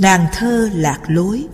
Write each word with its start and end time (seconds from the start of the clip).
Nàng 0.00 0.26
thơ 0.32 0.70
lạc 0.72 1.00
lối 1.08 1.46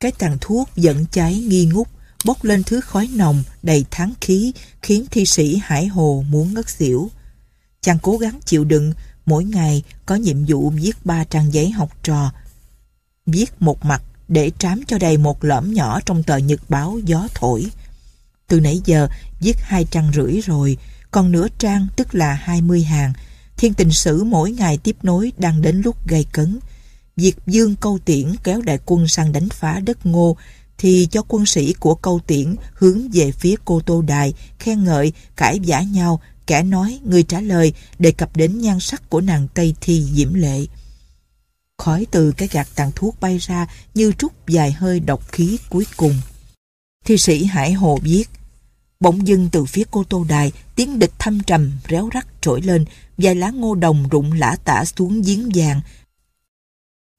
Cái 0.00 0.12
tàn 0.18 0.38
thuốc 0.40 0.68
dẫn 0.76 1.04
cháy 1.10 1.34
nghi 1.34 1.66
ngút 1.66 1.88
bốc 2.24 2.44
lên 2.44 2.62
thứ 2.62 2.80
khói 2.80 3.08
nồng 3.14 3.42
đầy 3.62 3.84
tháng 3.90 4.12
khí 4.20 4.52
khiến 4.82 5.06
thi 5.10 5.24
sĩ 5.24 5.60
Hải 5.64 5.86
Hồ 5.86 6.24
muốn 6.28 6.54
ngất 6.54 6.70
xỉu. 6.70 7.10
Chàng 7.80 7.98
cố 8.02 8.16
gắng 8.16 8.40
chịu 8.44 8.64
đựng 8.64 8.92
mỗi 9.26 9.44
ngày 9.44 9.82
có 10.06 10.14
nhiệm 10.14 10.44
vụ 10.48 10.70
viết 10.70 10.96
ba 11.04 11.24
trang 11.24 11.52
giấy 11.52 11.70
học 11.70 11.90
trò. 12.02 12.32
Viết 13.26 13.62
một 13.62 13.84
mặt 13.84 14.02
để 14.28 14.50
trám 14.58 14.82
cho 14.86 14.98
đầy 14.98 15.16
một 15.16 15.44
lõm 15.44 15.74
nhỏ 15.74 16.00
trong 16.06 16.22
tờ 16.22 16.36
nhật 16.36 16.60
báo 16.68 16.98
gió 17.04 17.28
thổi. 17.34 17.66
Từ 18.46 18.60
nãy 18.60 18.80
giờ 18.84 19.08
viết 19.40 19.56
hai 19.60 19.84
trang 19.84 20.12
rưỡi 20.14 20.40
rồi, 20.40 20.76
còn 21.10 21.32
nửa 21.32 21.46
trang 21.58 21.86
tức 21.96 22.14
là 22.14 22.34
20 22.34 22.82
hàng. 22.82 23.12
Thiên 23.56 23.74
tình 23.74 23.92
sử 23.92 24.24
mỗi 24.24 24.50
ngày 24.50 24.78
tiếp 24.78 24.96
nối 25.02 25.32
đang 25.38 25.62
đến 25.62 25.82
lúc 25.84 26.08
gây 26.08 26.26
cấn. 26.32 26.58
Việc 27.16 27.36
dương 27.46 27.76
câu 27.76 27.98
tiễn 28.04 28.34
kéo 28.44 28.62
đại 28.62 28.78
quân 28.86 29.08
sang 29.08 29.32
đánh 29.32 29.48
phá 29.48 29.80
đất 29.80 30.06
ngô 30.06 30.36
thì 30.78 31.08
cho 31.10 31.22
quân 31.28 31.46
sĩ 31.46 31.72
của 31.72 31.94
câu 31.94 32.20
tiễn 32.26 32.56
hướng 32.72 33.08
về 33.12 33.32
phía 33.32 33.54
cô 33.64 33.80
Tô 33.80 34.02
Đài, 34.02 34.34
khen 34.58 34.84
ngợi, 34.84 35.12
cãi 35.36 35.58
giả 35.60 35.80
nhau, 35.80 36.20
kẻ 36.46 36.62
nói, 36.62 36.98
người 37.04 37.22
trả 37.22 37.40
lời, 37.40 37.72
đề 37.98 38.12
cập 38.12 38.36
đến 38.36 38.60
nhan 38.60 38.80
sắc 38.80 39.10
của 39.10 39.20
nàng 39.20 39.48
Tây 39.54 39.74
Thi 39.80 40.04
diễm 40.12 40.34
lệ. 40.34 40.66
Khói 41.78 42.06
từ 42.10 42.32
cái 42.32 42.48
gạt 42.52 42.68
tàn 42.74 42.92
thuốc 42.94 43.20
bay 43.20 43.38
ra 43.38 43.66
như 43.94 44.12
trút 44.18 44.32
dài 44.48 44.72
hơi 44.72 45.00
độc 45.00 45.32
khí 45.32 45.58
cuối 45.70 45.86
cùng. 45.96 46.14
Thi 47.04 47.18
sĩ 47.18 47.44
Hải 47.44 47.72
Hồ 47.72 47.98
viết, 48.02 48.24
Bỗng 49.00 49.26
dưng 49.26 49.48
từ 49.52 49.64
phía 49.64 49.82
cô 49.90 50.04
Tô 50.04 50.24
Đài, 50.28 50.52
tiếng 50.76 50.98
địch 50.98 51.12
thâm 51.18 51.40
trầm, 51.40 51.72
réo 51.88 52.08
rắt 52.14 52.26
trỗi 52.40 52.62
lên, 52.62 52.84
vài 53.18 53.34
lá 53.34 53.50
ngô 53.50 53.74
đồng 53.74 54.08
rụng 54.08 54.32
lã 54.32 54.56
tả 54.64 54.84
xuống 54.84 55.22
giếng 55.22 55.50
vàng. 55.54 55.80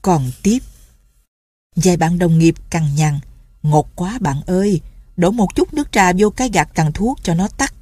Còn 0.02 0.32
tiếp, 0.44 0.60
vài 1.76 1.98
bạn 1.98 2.20
đồng 2.20 2.40
nghiệp 2.40 2.56
cằn 2.70 2.96
nhằn, 2.96 3.20
ngột 3.64 3.96
quá 3.96 4.18
bạn 4.22 4.42
ơi, 4.42 4.82
đổ 5.18 5.32
một 5.32 5.56
chút 5.56 5.74
nước 5.74 5.92
trà 5.92 6.12
vô 6.18 6.30
cái 6.30 6.50
gạt 6.54 6.70
tàn 6.76 6.92
thuốc 6.92 7.20
cho 7.24 7.34
nó 7.34 7.48
tắt. 7.48 7.74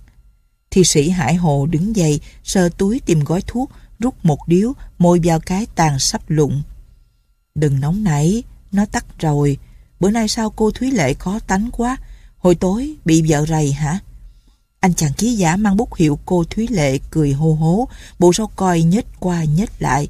Thi 0.71 0.83
sĩ 0.83 1.09
Hải 1.09 1.35
Hồ 1.35 1.65
đứng 1.65 1.95
dậy, 1.95 2.19
sơ 2.43 2.69
túi 2.69 3.01
tìm 3.05 3.19
gói 3.19 3.41
thuốc, 3.47 3.71
rút 3.99 4.15
một 4.23 4.47
điếu, 4.47 4.73
môi 4.97 5.21
vào 5.23 5.39
cái 5.39 5.65
tàn 5.75 5.99
sắp 5.99 6.21
lụng. 6.27 6.61
Đừng 7.55 7.79
nóng 7.79 8.03
nảy, 8.03 8.43
nó 8.71 8.85
tắt 8.85 9.05
rồi. 9.19 9.57
Bữa 9.99 10.11
nay 10.11 10.27
sao 10.27 10.49
cô 10.49 10.71
Thúy 10.71 10.91
Lệ 10.91 11.13
khó 11.13 11.39
tánh 11.39 11.69
quá, 11.71 11.97
Hồi 12.45 12.55
tối 12.55 12.95
bị 13.05 13.23
vợ 13.27 13.45
rầy 13.45 13.71
hả? 13.71 13.99
Anh 14.79 14.93
chàng 14.93 15.13
ký 15.13 15.33
giả 15.33 15.55
mang 15.55 15.77
bút 15.77 15.95
hiệu 15.95 16.19
cô 16.25 16.43
Thúy 16.43 16.67
Lệ 16.67 16.97
cười 17.11 17.31
hô 17.31 17.53
hố, 17.53 17.87
bộ 18.19 18.33
rau 18.33 18.47
coi 18.55 18.81
nhếch 18.81 19.05
qua 19.19 19.43
nhếch 19.43 19.71
lại. 19.79 20.07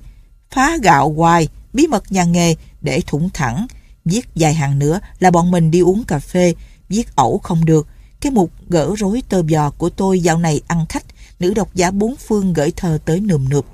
Phá 0.52 0.78
gạo 0.84 1.14
hoài, 1.14 1.48
bí 1.74 1.88
mật 1.88 2.12
nhà 2.12 2.24
nghề, 2.24 2.56
để 2.82 3.02
thủng 3.08 3.30
thẳng. 3.34 3.68
Viết 4.06 4.28
dài 4.36 4.54
hàng 4.54 4.80
nữa 4.80 5.00
là 5.20 5.32
bọn 5.32 5.52
mình 5.52 5.72
đi 5.72 5.80
uống 5.80 6.04
cà 6.04 6.20
phê, 6.20 6.54
viết 6.90 7.16
ẩu 7.16 7.38
không 7.38 7.66
được. 7.66 7.88
Cái 8.22 8.32
mục 8.32 8.52
gỡ 8.70 8.94
rối 8.98 9.24
tơ 9.30 9.44
bò 9.44 9.70
của 9.70 9.90
tôi 9.90 10.20
dạo 10.20 10.38
này 10.38 10.62
ăn 10.68 10.86
khách, 10.90 11.06
nữ 11.40 11.54
độc 11.54 11.76
giả 11.76 11.92
bốn 11.92 12.16
phương 12.16 12.54
gửi 12.54 12.72
thơ 12.76 12.98
tới 13.06 13.20
nườm 13.20 13.50
nượp. 13.50 13.66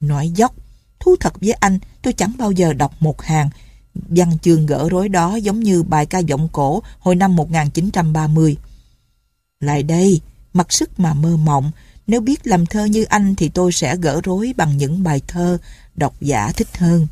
Nói 0.00 0.28
dốc, 0.28 0.54
thú 1.00 1.16
thật 1.20 1.40
với 1.40 1.52
anh, 1.52 1.78
tôi 2.02 2.12
chẳng 2.12 2.32
bao 2.38 2.52
giờ 2.52 2.72
đọc 2.72 2.94
một 3.00 3.22
hàng, 3.22 3.50
Văn 4.08 4.38
chương 4.42 4.66
gỡ 4.66 4.88
rối 4.88 5.08
đó 5.08 5.36
giống 5.36 5.60
như 5.60 5.82
bài 5.82 6.06
ca 6.06 6.18
giọng 6.18 6.48
cổ 6.52 6.82
hồi 6.98 7.16
năm 7.16 7.36
1930. 7.36 8.56
Lại 9.60 9.82
đây, 9.82 10.20
mặc 10.52 10.72
sức 10.72 11.00
mà 11.00 11.14
mơ 11.14 11.36
mộng, 11.36 11.70
nếu 12.06 12.20
biết 12.20 12.46
làm 12.46 12.66
thơ 12.66 12.84
như 12.84 13.04
anh 13.04 13.34
thì 13.34 13.48
tôi 13.48 13.72
sẽ 13.72 13.96
gỡ 13.96 14.20
rối 14.24 14.54
bằng 14.56 14.76
những 14.76 15.02
bài 15.02 15.20
thơ 15.26 15.58
độc 15.94 16.14
giả 16.20 16.52
thích 16.52 16.76
hơn. 16.78 17.06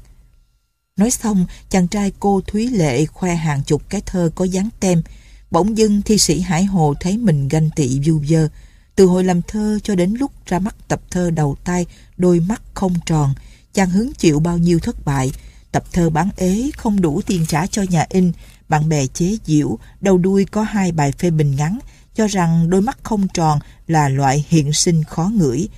Nói 0.97 1.11
xong, 1.11 1.47
chàng 1.71 1.89
trai 1.89 2.13
cô 2.21 2.41
Thúy 2.47 2.69
Lệ 2.69 3.07
khoe 3.07 3.35
hàng 3.35 3.63
chục 3.63 3.83
cái 3.89 4.01
thơ 4.07 4.31
có 4.35 4.45
dán 4.45 4.69
tem. 4.81 5.03
Bỗng 5.51 5.79
dưng 5.79 6.03
thi 6.03 6.19
sĩ 6.19 6.41
Hải 6.41 6.65
Hồ 6.65 6.95
thấy 7.01 7.17
mình 7.17 7.49
ganh 7.49 7.71
tị 7.77 8.01
du 8.01 8.21
dơ. 8.29 8.49
Từ 8.97 9.07
hồi 9.07 9.25
làm 9.25 9.43
thơ 9.43 9.79
cho 9.83 9.95
đến 9.95 10.15
lúc 10.15 10.33
ra 10.47 10.59
mắt 10.59 10.77
tập 10.89 11.01
thơ 11.11 11.31
đầu 11.31 11.57
tay, 11.65 11.87
đôi 12.17 12.41
mắt 12.41 12.63
không 12.75 12.95
tròn, 13.07 13.35
chàng 13.73 13.91
hứng 13.91 14.13
chịu 14.15 14.41
bao 14.41 14.59
nhiêu 14.59 14.79
thất 14.79 15.05
bại, 15.05 15.33
Tập 15.75 15.85
thơ 15.93 16.11
bán 16.11 16.29
ế 16.37 16.71
không 16.77 17.01
đủ 17.01 17.21
tiền 17.27 17.47
trả 17.47 17.67
cho 17.67 17.83
nhà 17.83 18.07
in, 18.09 18.33
bạn 18.69 18.89
bè 18.89 19.07
chế 19.07 19.37
giễu, 19.45 19.79
đầu 20.01 20.19
đuôi 20.19 20.45
có 20.45 20.63
hai 20.63 20.93
bài 20.93 21.13
phê 21.13 21.31
bình 21.31 21.57
ngắn, 21.57 21.79
cho 22.15 22.27
rằng 22.27 22.71
đôi 22.71 22.81
mắt 22.81 22.99
không 23.03 23.29
tròn 23.29 23.59
là 23.87 24.09
loại 24.09 24.45
hiện 24.49 24.73
sinh 24.73 25.05
khó 25.05 25.31
ngửi. 25.35 25.69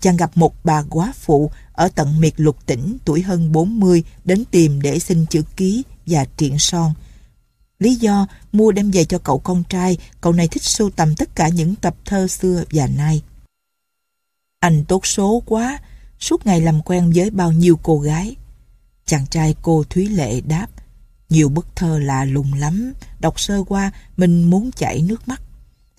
Chàng 0.00 0.16
gặp 0.16 0.30
một 0.34 0.64
bà 0.64 0.82
quá 0.90 1.12
phụ 1.16 1.50
ở 1.72 1.88
tận 1.94 2.20
miệt 2.20 2.32
lục 2.36 2.66
tỉnh 2.66 2.96
tuổi 3.04 3.22
hơn 3.22 3.52
40 3.52 4.04
đến 4.24 4.44
tìm 4.50 4.82
để 4.82 4.98
xin 4.98 5.26
chữ 5.26 5.42
ký 5.56 5.82
và 6.06 6.24
triện 6.36 6.58
son. 6.58 6.94
Lý 7.78 7.94
do 7.94 8.26
mua 8.52 8.72
đem 8.72 8.90
về 8.90 9.04
cho 9.04 9.18
cậu 9.18 9.38
con 9.38 9.62
trai, 9.68 9.98
cậu 10.20 10.32
này 10.32 10.48
thích 10.48 10.62
sưu 10.62 10.90
tầm 10.90 11.14
tất 11.16 11.34
cả 11.34 11.48
những 11.48 11.74
tập 11.74 11.94
thơ 12.04 12.26
xưa 12.26 12.64
và 12.70 12.86
nay. 12.86 13.22
Anh 14.58 14.84
tốt 14.84 15.06
số 15.06 15.42
quá, 15.46 15.78
suốt 16.18 16.46
ngày 16.46 16.60
làm 16.60 16.82
quen 16.82 17.12
với 17.14 17.30
bao 17.30 17.52
nhiêu 17.52 17.78
cô 17.82 17.98
gái. 17.98 18.36
Chàng 19.06 19.26
trai 19.26 19.54
cô 19.62 19.84
Thúy 19.90 20.08
Lệ 20.08 20.40
đáp 20.40 20.66
Nhiều 21.28 21.48
bức 21.48 21.66
thơ 21.76 21.98
lạ 21.98 22.24
lùng 22.24 22.54
lắm. 22.54 22.92
Đọc 23.20 23.40
sơ 23.40 23.64
qua 23.64 23.92
mình 24.16 24.44
muốn 24.44 24.70
chảy 24.72 25.02
nước 25.02 25.28
mắt. 25.28 25.42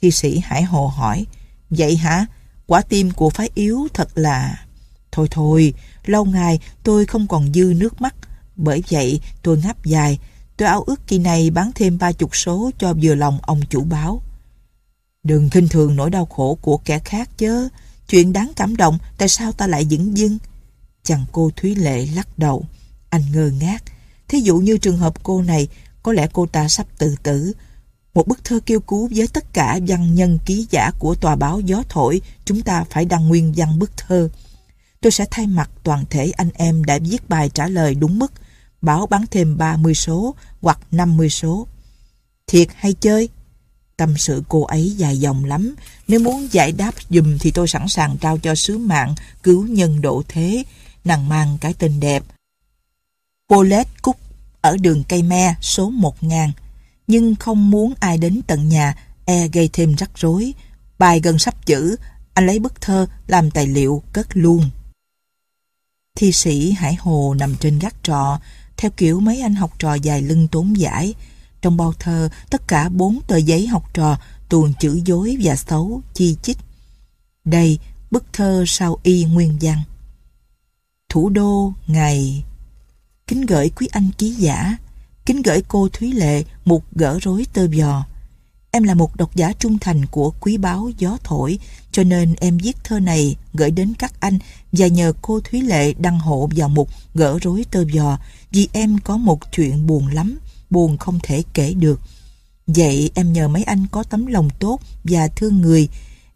Thi 0.01 0.11
sĩ 0.11 0.39
Hải 0.43 0.63
Hồ 0.63 0.87
hỏi 0.87 1.25
Vậy 1.69 1.97
hả? 1.97 2.25
Quả 2.67 2.81
tim 2.81 3.11
của 3.11 3.29
phái 3.29 3.49
yếu 3.55 3.87
thật 3.93 4.09
là... 4.15 4.65
Thôi 5.11 5.27
thôi, 5.31 5.73
lâu 6.05 6.25
ngày 6.25 6.59
tôi 6.83 7.05
không 7.05 7.27
còn 7.27 7.53
dư 7.53 7.73
nước 7.77 8.01
mắt. 8.01 8.15
Bởi 8.55 8.83
vậy 8.89 9.21
tôi 9.41 9.57
ngáp 9.57 9.85
dài. 9.85 10.19
Tôi 10.57 10.67
ao 10.67 10.83
ước 10.83 11.07
kỳ 11.07 11.17
này 11.17 11.49
bán 11.49 11.71
thêm 11.75 11.97
ba 11.97 12.11
chục 12.11 12.35
số 12.35 12.71
cho 12.79 12.93
vừa 13.01 13.15
lòng 13.15 13.39
ông 13.41 13.61
chủ 13.69 13.83
báo. 13.83 14.21
Đừng 15.23 15.49
khinh 15.49 15.67
thường 15.67 15.95
nỗi 15.95 16.09
đau 16.09 16.25
khổ 16.25 16.57
của 16.61 16.77
kẻ 16.77 16.99
khác 16.99 17.29
chứ 17.37 17.69
Chuyện 18.09 18.33
đáng 18.33 18.51
cảm 18.55 18.77
động 18.77 18.97
Tại 19.17 19.27
sao 19.27 19.51
ta 19.51 19.67
lại 19.67 19.87
dững 19.89 20.17
dưng? 20.17 20.37
Chàng 21.03 21.25
cô 21.31 21.51
Thúy 21.55 21.75
Lệ 21.75 22.05
lắc 22.05 22.39
đầu 22.39 22.65
anh 23.11 23.23
ngơ 23.31 23.51
ngác. 23.59 23.83
Thí 24.27 24.39
dụ 24.39 24.57
như 24.57 24.77
trường 24.77 24.97
hợp 24.97 25.23
cô 25.23 25.41
này, 25.41 25.67
có 26.03 26.13
lẽ 26.13 26.27
cô 26.33 26.45
ta 26.45 26.67
sắp 26.67 26.87
tự 26.97 27.15
tử. 27.23 27.53
Một 28.13 28.27
bức 28.27 28.43
thơ 28.43 28.59
kêu 28.65 28.79
cứu 28.79 29.09
với 29.15 29.27
tất 29.27 29.53
cả 29.53 29.79
văn 29.87 30.15
nhân 30.15 30.39
ký 30.45 30.67
giả 30.69 30.91
của 30.99 31.15
tòa 31.15 31.35
báo 31.35 31.59
Gió 31.59 31.83
Thổi, 31.89 32.21
chúng 32.45 32.61
ta 32.61 32.83
phải 32.89 33.05
đăng 33.05 33.27
nguyên 33.27 33.53
văn 33.55 33.79
bức 33.79 33.97
thơ. 33.97 34.29
Tôi 35.01 35.11
sẽ 35.11 35.25
thay 35.31 35.47
mặt 35.47 35.69
toàn 35.83 36.05
thể 36.09 36.31
anh 36.31 36.49
em 36.53 36.85
đã 36.85 36.99
viết 37.09 37.29
bài 37.29 37.49
trả 37.49 37.67
lời 37.67 37.95
đúng 37.95 38.19
mức, 38.19 38.33
báo 38.81 39.07
bán 39.07 39.25
thêm 39.31 39.57
30 39.57 39.95
số 39.95 40.35
hoặc 40.61 40.79
50 40.91 41.29
số. 41.29 41.67
Thiệt 42.47 42.67
hay 42.75 42.93
chơi? 42.93 43.29
Tâm 43.97 44.17
sự 44.17 44.43
cô 44.47 44.63
ấy 44.63 44.91
dài 44.91 45.19
dòng 45.19 45.45
lắm. 45.45 45.75
Nếu 46.07 46.19
muốn 46.19 46.47
giải 46.51 46.71
đáp 46.71 46.93
dùm 47.09 47.37
thì 47.37 47.51
tôi 47.51 47.67
sẵn 47.67 47.87
sàng 47.87 48.17
trao 48.17 48.37
cho 48.37 48.55
sứ 48.55 48.77
mạng 48.77 49.15
cứu 49.43 49.67
nhân 49.67 50.01
độ 50.01 50.23
thế. 50.27 50.63
Nàng 51.03 51.29
mang 51.29 51.57
cái 51.61 51.73
tên 51.73 51.99
đẹp, 51.99 52.23
Polet 53.51 53.87
Cúc 54.01 54.17
ở 54.61 54.77
đường 54.77 55.03
cây 55.03 55.23
me 55.23 55.55
số 55.61 55.89
1000 55.89 56.51
nhưng 57.07 57.35
không 57.35 57.71
muốn 57.71 57.93
ai 57.99 58.17
đến 58.17 58.41
tận 58.47 58.69
nhà 58.69 58.95
e 59.25 59.47
gây 59.47 59.69
thêm 59.73 59.95
rắc 59.95 60.11
rối. 60.15 60.53
Bài 60.99 61.19
gần 61.23 61.39
sắp 61.39 61.65
chữ, 61.65 61.95
anh 62.33 62.45
lấy 62.45 62.59
bức 62.59 62.81
thơ 62.81 63.07
làm 63.27 63.51
tài 63.51 63.67
liệu 63.67 64.03
cất 64.13 64.27
luôn. 64.33 64.69
Thi 66.15 66.31
sĩ 66.31 66.71
Hải 66.71 66.95
Hồ 66.95 67.33
nằm 67.39 67.55
trên 67.55 67.79
gác 67.79 67.95
trọ, 68.03 68.39
theo 68.77 68.91
kiểu 68.97 69.19
mấy 69.19 69.41
anh 69.41 69.55
học 69.55 69.71
trò 69.79 69.93
dài 69.93 70.21
lưng 70.21 70.47
tốn 70.47 70.77
giải. 70.77 71.13
Trong 71.61 71.77
bao 71.77 71.93
thơ, 71.99 72.29
tất 72.49 72.67
cả 72.67 72.89
bốn 72.89 73.19
tờ 73.27 73.37
giấy 73.37 73.67
học 73.67 73.93
trò 73.93 74.17
tuồn 74.49 74.73
chữ 74.79 75.01
dối 75.05 75.37
và 75.41 75.55
xấu, 75.55 76.01
chi 76.13 76.35
chích. 76.41 76.57
Đây, 77.45 77.79
bức 78.11 78.25
thơ 78.33 78.63
sau 78.67 78.97
y 79.03 79.23
nguyên 79.25 79.57
văn. 79.61 79.77
Thủ 81.09 81.29
đô 81.29 81.73
ngày 81.87 82.43
kính 83.31 83.45
gửi 83.45 83.69
quý 83.69 83.87
anh 83.91 84.09
ký 84.17 84.29
giả, 84.29 84.77
kính 85.25 85.41
gửi 85.41 85.61
cô 85.67 85.87
Thúy 85.93 86.11
Lệ 86.11 86.43
một 86.65 86.83
gỡ 86.95 87.19
rối 87.21 87.45
tơ 87.53 87.67
bò. 87.67 88.05
Em 88.71 88.83
là 88.83 88.93
một 88.93 89.15
độc 89.15 89.35
giả 89.35 89.53
trung 89.59 89.77
thành 89.79 90.05
của 90.05 90.33
quý 90.39 90.57
báo 90.57 90.89
Gió 90.97 91.17
Thổi, 91.23 91.59
cho 91.91 92.03
nên 92.03 92.35
em 92.39 92.57
viết 92.57 92.77
thơ 92.83 92.99
này 92.99 93.35
gửi 93.53 93.71
đến 93.71 93.93
các 93.99 94.13
anh 94.19 94.39
và 94.71 94.87
nhờ 94.87 95.13
cô 95.21 95.39
Thúy 95.39 95.61
Lệ 95.61 95.93
đăng 95.93 96.19
hộ 96.19 96.49
vào 96.55 96.69
một 96.69 96.89
gỡ 97.13 97.39
rối 97.41 97.65
tơ 97.71 97.85
bò 97.95 98.17
vì 98.51 98.69
em 98.73 98.97
có 98.97 99.17
một 99.17 99.51
chuyện 99.51 99.87
buồn 99.87 100.07
lắm, 100.07 100.39
buồn 100.69 100.97
không 100.97 101.19
thể 101.23 101.43
kể 101.53 101.73
được. 101.73 101.99
Vậy 102.67 103.11
em 103.15 103.33
nhờ 103.33 103.47
mấy 103.47 103.63
anh 103.63 103.87
có 103.91 104.03
tấm 104.03 104.25
lòng 104.25 104.49
tốt 104.59 104.79
và 105.03 105.27
thương 105.27 105.61
người, 105.61 105.89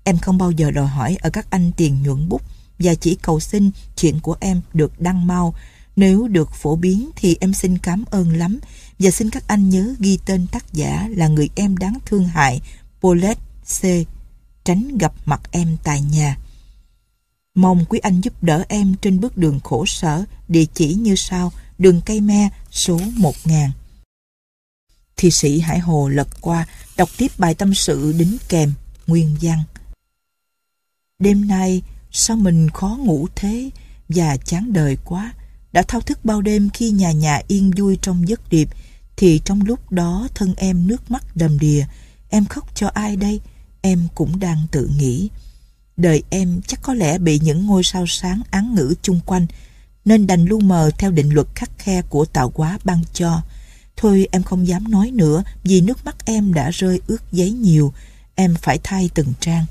em 0.04 0.18
không 0.18 0.38
bao 0.38 0.52
giờ 0.52 0.72
đòi 0.72 0.88
hỏi 0.88 1.18
ở 1.22 1.30
các 1.30 1.48
anh 1.50 1.72
tiền 1.78 2.04
nhuận 2.04 2.30
bút 2.30 2.42
và 2.80 2.94
chỉ 2.94 3.16
cầu 3.16 3.40
xin 3.40 3.72
chuyện 3.96 4.20
của 4.20 4.36
em 4.40 4.62
được 4.74 5.02
đăng 5.02 5.28
mau 5.28 5.54
nếu 5.96 6.28
được 6.28 6.52
phổ 6.52 6.76
biến 6.76 7.10
thì 7.16 7.38
em 7.40 7.54
xin 7.54 7.78
cảm 7.78 8.04
ơn 8.10 8.38
lắm 8.38 8.60
và 9.00 9.12
xin 9.12 9.30
các 9.30 9.44
anh 9.48 9.70
nhớ 9.70 9.96
ghi 10.00 10.20
tên 10.26 10.48
tác 10.52 10.74
giả 10.74 11.08
là 11.16 11.28
người 11.28 11.50
em 11.56 11.78
đáng 11.78 11.98
thương 12.06 12.26
hại 12.26 12.62
Paulette 13.02 13.42
C. 13.80 13.82
Tránh 14.64 14.98
gặp 14.98 15.14
mặt 15.26 15.42
em 15.52 15.78
tại 15.84 16.02
nhà. 16.02 16.38
Mong 17.56 17.86
quý 17.86 18.00
anh 18.00 18.22
giúp 18.22 18.44
đỡ 18.44 18.64
em 18.68 18.96
trên 19.02 19.20
bước 19.20 19.38
đường 19.38 19.60
khổ 19.60 19.86
sở, 19.86 20.24
địa 20.48 20.66
chỉ 20.74 20.94
như 20.94 21.16
sau, 21.16 21.52
đường 21.78 22.02
cây 22.06 22.22
me, 22.22 22.50
số 22.72 23.00
1000. 23.16 23.70
Thi 25.18 25.32
sĩ 25.32 25.60
Hải 25.60 25.80
Hồ 25.80 26.10
lật 26.10 26.28
qua, 26.42 26.68
đọc 26.98 27.10
tiếp 27.18 27.32
bài 27.38 27.56
tâm 27.56 27.74
sự 27.74 28.14
đính 28.18 28.38
kèm, 28.50 28.74
nguyên 29.08 29.36
văn. 29.42 29.64
Đêm 31.20 31.48
nay, 31.48 31.82
sao 32.12 32.38
mình 32.38 32.70
khó 32.70 32.98
ngủ 33.00 33.28
thế 33.36 33.70
và 34.10 34.38
chán 34.38 34.74
đời 34.74 34.98
quá. 35.06 35.34
Đã 35.76 35.84
thao 35.88 36.02
thức 36.02 36.26
bao 36.26 36.42
đêm 36.42 36.70
khi 36.70 36.92
nhà 36.92 37.12
nhà 37.12 37.42
yên 37.48 37.72
vui 37.78 37.98
trong 38.02 38.28
giấc 38.28 38.50
điệp, 38.50 38.70
thì 39.18 39.42
trong 39.46 39.62
lúc 39.62 39.92
đó 39.92 40.28
thân 40.36 40.54
em 40.58 40.88
nước 40.88 41.12
mắt 41.12 41.36
đầm 41.36 41.60
đìa. 41.60 41.86
Em 42.30 42.46
khóc 42.46 42.76
cho 42.76 42.88
ai 42.88 43.16
đây? 43.16 43.40
Em 43.82 44.08
cũng 44.16 44.40
đang 44.40 44.68
tự 44.72 44.90
nghĩ. 44.98 45.30
Đời 45.98 46.24
em 46.30 46.62
chắc 46.68 46.82
có 46.82 46.94
lẽ 46.94 47.18
bị 47.18 47.40
những 47.40 47.66
ngôi 47.66 47.84
sao 47.84 48.06
sáng 48.08 48.42
án 48.52 48.76
ngữ 48.76 48.94
chung 49.02 49.20
quanh, 49.26 49.48
nên 50.06 50.28
đành 50.28 50.46
lu 50.46 50.60
mờ 50.60 50.92
theo 50.98 51.12
định 51.12 51.34
luật 51.34 51.48
khắc 51.56 51.70
khe 51.78 52.02
của 52.02 52.26
tạo 52.26 52.52
hóa 52.56 52.80
ban 52.84 53.02
cho. 53.14 53.42
Thôi 53.98 54.28
em 54.32 54.44
không 54.44 54.68
dám 54.68 54.92
nói 54.92 55.12
nữa 55.12 55.44
vì 55.64 55.82
nước 55.82 56.06
mắt 56.06 56.26
em 56.26 56.54
đã 56.54 56.72
rơi 56.72 57.00
ướt 57.08 57.32
giấy 57.32 57.52
nhiều. 57.52 57.94
Em 58.36 58.56
phải 58.62 58.80
thay 58.84 59.10
từng 59.14 59.34
trang. 59.40 59.66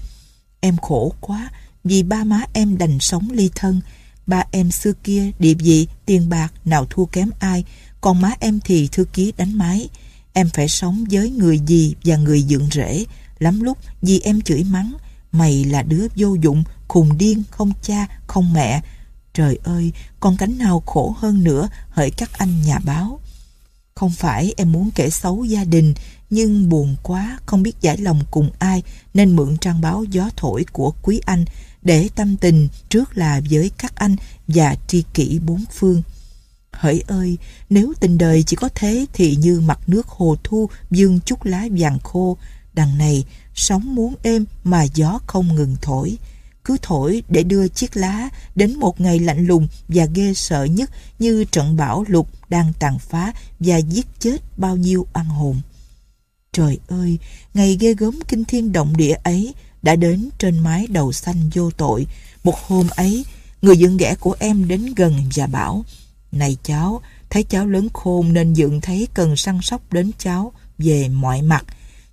Em 0.61 0.77
khổ 0.77 1.13
quá 1.21 1.51
vì 1.85 2.03
ba 2.03 2.25
má 2.25 2.43
em 2.53 2.79
đành 2.79 3.01
sống 3.01 3.31
ly 3.31 3.51
thân. 3.55 3.81
Ba 4.27 4.45
em 4.51 4.71
xưa 4.71 4.93
kia 5.05 5.31
địa 5.39 5.55
vị 5.55 5.87
tiền 6.07 6.29
bạc 6.29 6.53
nào 6.65 6.87
thua 6.91 7.05
kém 7.05 7.31
ai. 7.39 7.65
Còn 8.01 8.21
má 8.21 8.33
em 8.41 8.61
thì 8.65 8.89
thư 8.93 9.05
ký 9.05 9.33
đánh 9.37 9.59
máy. 9.59 9.89
Em 10.33 10.49
phải 10.55 10.69
sống 10.69 11.05
với 11.11 11.31
người 11.31 11.59
gì 11.67 11.95
và 12.05 12.17
người 12.17 12.43
dựng 12.43 12.69
rễ. 12.73 13.05
Lắm 13.39 13.61
lúc 13.61 13.79
vì 14.03 14.21
em 14.21 14.41
chửi 14.41 14.65
mắng. 14.65 14.95
Mày 15.33 15.65
là 15.65 15.83
đứa 15.83 16.07
vô 16.17 16.35
dụng, 16.35 16.65
khùng 16.89 17.19
điên, 17.19 17.43
không 17.51 17.73
cha, 17.83 18.07
không 18.27 18.53
mẹ. 18.53 18.83
Trời 19.35 19.59
ơi, 19.65 19.93
còn 20.21 20.37
cánh 20.37 20.59
nào 20.59 20.83
khổ 20.87 21.15
hơn 21.19 21.45
nữa 21.45 21.69
hỡi 21.91 22.11
các 22.11 22.31
anh 22.33 22.63
nhà 22.63 22.79
báo. 22.79 23.21
Không 23.95 24.11
phải 24.11 24.55
em 24.57 24.73
muốn 24.73 24.91
kể 24.95 25.11
xấu 25.11 25.45
gia 25.45 25.65
đình, 25.65 25.95
nhưng 26.31 26.69
buồn 26.69 26.97
quá, 27.03 27.39
không 27.47 27.63
biết 27.63 27.81
giải 27.81 27.97
lòng 27.97 28.21
cùng 28.31 28.51
ai, 28.59 28.83
nên 29.15 29.37
mượn 29.37 29.57
trang 29.57 29.81
báo 29.81 30.05
gió 30.05 30.31
thổi 30.37 30.65
của 30.73 30.93
quý 31.03 31.21
anh 31.25 31.45
để 31.85 32.09
tâm 32.15 32.37
tình 32.37 32.69
trước 32.89 33.17
là 33.17 33.41
với 33.51 33.71
các 33.79 33.93
anh 33.95 34.17
và 34.49 34.77
tri 34.87 35.05
kỷ 35.15 35.39
bốn 35.39 35.65
phương. 35.73 36.03
Hỡi 36.73 37.03
ơi, 37.07 37.39
nếu 37.71 37.93
tình 38.01 38.19
đời 38.19 38.43
chỉ 38.43 38.57
có 38.57 38.69
thế 38.75 39.07
thì 39.13 39.37
như 39.37 39.61
mặt 39.61 39.79
nước 39.87 40.07
hồ 40.09 40.37
thu 40.45 40.69
dương 40.91 41.21
chút 41.25 41.45
lá 41.45 41.69
vàng 41.79 41.99
khô, 41.99 42.37
đằng 42.75 42.99
này 42.99 43.25
sóng 43.55 43.95
muốn 43.95 44.15
êm 44.23 44.45
mà 44.65 44.83
gió 44.83 45.21
không 45.27 45.55
ngừng 45.55 45.77
thổi 45.83 46.19
cứ 46.65 46.77
thổi 46.83 47.23
để 47.29 47.43
đưa 47.43 47.69
chiếc 47.69 47.97
lá 47.97 48.29
đến 48.55 48.79
một 48.79 49.01
ngày 49.01 49.19
lạnh 49.19 49.47
lùng 49.47 49.69
và 49.89 50.05
ghê 50.15 50.35
sợ 50.35 50.65
nhất 50.65 50.91
như 51.19 51.45
trận 51.45 51.77
bão 51.77 52.05
lục 52.09 52.29
đang 52.49 52.73
tàn 52.79 52.99
phá 52.99 53.33
và 53.61 53.77
giết 53.77 54.07
chết 54.19 54.37
bao 54.57 54.77
nhiêu 54.77 55.07
oan 55.15 55.27
hồn. 55.27 55.61
Trời 56.53 56.79
ơi, 56.89 57.19
ngày 57.55 57.77
ghê 57.81 57.95
gớm 57.95 58.19
kinh 58.29 58.45
thiên 58.45 58.73
động 58.73 58.97
địa 58.97 59.17
ấy 59.25 59.55
đã 59.85 59.97
đến 59.97 60.29
trên 60.39 60.59
mái 60.59 60.87
đầu 60.87 61.13
xanh 61.13 61.51
vô 61.55 61.71
tội. 61.71 62.07
Một 62.45 62.59
hôm 62.67 62.89
ấy, 62.91 63.25
người 63.63 63.77
dưỡng 63.77 63.97
ghẻ 63.97 64.15
của 64.21 64.37
em 64.39 64.69
đến 64.69 64.95
gần 64.97 65.15
và 65.35 65.47
bảo 65.47 65.85
Này 66.33 66.57
cháu, 66.63 67.01
thấy 67.31 67.43
cháu 67.43 67.67
lớn 67.67 67.89
khôn 67.93 68.33
nên 68.33 68.55
dưỡng 68.55 68.81
thấy 68.81 69.09
cần 69.15 69.37
săn 69.37 69.59
sóc 69.63 69.93
đến 69.93 70.11
cháu 70.19 70.53
về 70.79 71.09
mọi 71.09 71.43
mặt. 71.43 71.65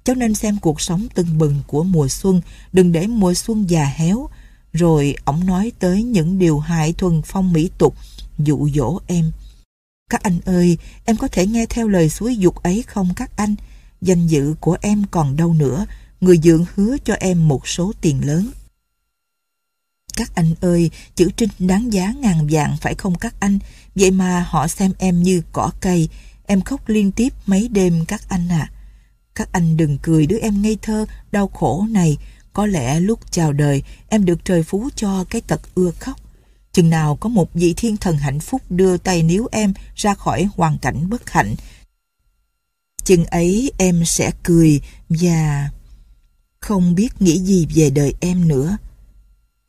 Cháu 0.04 0.16
nên 0.16 0.34
xem 0.34 0.58
cuộc 0.62 0.82
sống 0.82 1.08
tưng 1.14 1.38
bừng 1.38 1.62
của 1.68 1.84
mùa 1.84 2.08
xuân, 2.08 2.42
đừng 2.74 2.92
để 2.92 3.08
mùa 3.08 3.34
xuân 3.34 3.70
già 3.70 3.86
héo, 3.86 4.30
rồi 4.74 5.16
ổng 5.26 5.46
nói 5.46 5.72
tới 5.80 6.04
những 6.04 6.40
điều 6.40 6.60
hại 6.60 6.94
thuần 6.94 7.22
phong 7.26 7.54
mỹ 7.54 7.70
tục, 7.78 7.96
dụ 8.38 8.70
dỗ 8.76 9.00
em. 9.08 9.32
Các 10.10 10.24
anh 10.24 10.40
ơi, 10.46 10.78
em 11.06 11.18
có 11.18 11.28
thể 11.28 11.48
nghe 11.48 11.66
theo 11.66 11.88
lời 11.88 12.10
suối 12.10 12.38
dục 12.38 12.64
ấy 12.64 12.84
không 12.88 13.14
các 13.16 13.38
anh? 13.38 13.56
Danh 14.02 14.28
dự 14.28 14.56
của 14.60 14.78
em 14.82 15.04
còn 15.12 15.36
đâu 15.36 15.54
nữa, 15.54 15.86
người 16.22 16.40
dưỡng 16.44 16.66
hứa 16.76 16.98
cho 17.06 17.14
em 17.14 17.48
một 17.48 17.68
số 17.68 17.94
tiền 18.02 18.26
lớn. 18.26 18.52
Các 20.18 20.36
anh 20.36 20.56
ơi, 20.62 20.92
chữ 21.16 21.30
trinh 21.38 21.50
đáng 21.60 21.94
giá 21.94 22.14
ngàn 22.20 22.48
vàng 22.52 22.78
phải 22.82 22.96
không 22.96 23.16
các 23.16 23.36
anh? 23.40 23.60
Vậy 23.96 24.12
mà 24.12 24.46
họ 24.50 24.68
xem 24.68 24.92
em 24.98 25.24
như 25.24 25.42
cỏ 25.52 25.72
cây, 25.82 26.10
em 26.46 26.62
khóc 26.62 26.90
liên 26.90 27.12
tiếp 27.12 27.34
mấy 27.46 27.68
đêm 27.68 28.06
các 28.08 28.22
anh 28.30 28.48
ạ. 28.50 28.70
À. 28.72 28.72
Các 29.36 29.50
anh 29.52 29.78
đừng 29.78 29.98
cười 29.98 30.26
đứa 30.26 30.38
em 30.38 30.62
ngây 30.62 30.78
thơ, 30.82 31.06
đau 31.32 31.48
khổ 31.48 31.86
này, 31.90 32.18
có 32.54 32.66
lẽ 32.66 33.00
lúc 33.00 33.32
chào 33.32 33.54
đời 33.54 33.84
em 34.10 34.26
được 34.26 34.46
trời 34.46 34.64
phú 34.64 34.90
cho 34.96 35.24
cái 35.24 35.42
tật 35.42 35.62
ưa 35.76 35.92
khóc. 35.92 36.18
Chừng 36.74 36.90
nào 36.90 37.16
có 37.16 37.30
một 37.30 37.54
vị 37.54 37.74
thiên 37.78 37.98
thần 37.98 38.18
hạnh 38.18 38.40
phúc 38.40 38.62
đưa 38.70 38.98
tay 38.98 39.24
níu 39.24 39.48
em 39.52 39.74
ra 39.96 40.14
khỏi 40.14 40.48
hoàn 40.56 40.78
cảnh 40.78 41.10
bất 41.10 41.30
hạnh. 41.30 41.56
Chừng 43.04 43.26
ấy 43.26 43.72
em 43.78 44.06
sẽ 44.06 44.32
cười 44.44 44.82
và 45.10 45.70
không 46.62 46.96
biết 46.96 47.22
nghĩ 47.22 47.40
gì 47.40 47.68
về 47.76 47.90
đời 47.90 48.14
em 48.20 48.48
nữa. 48.48 48.78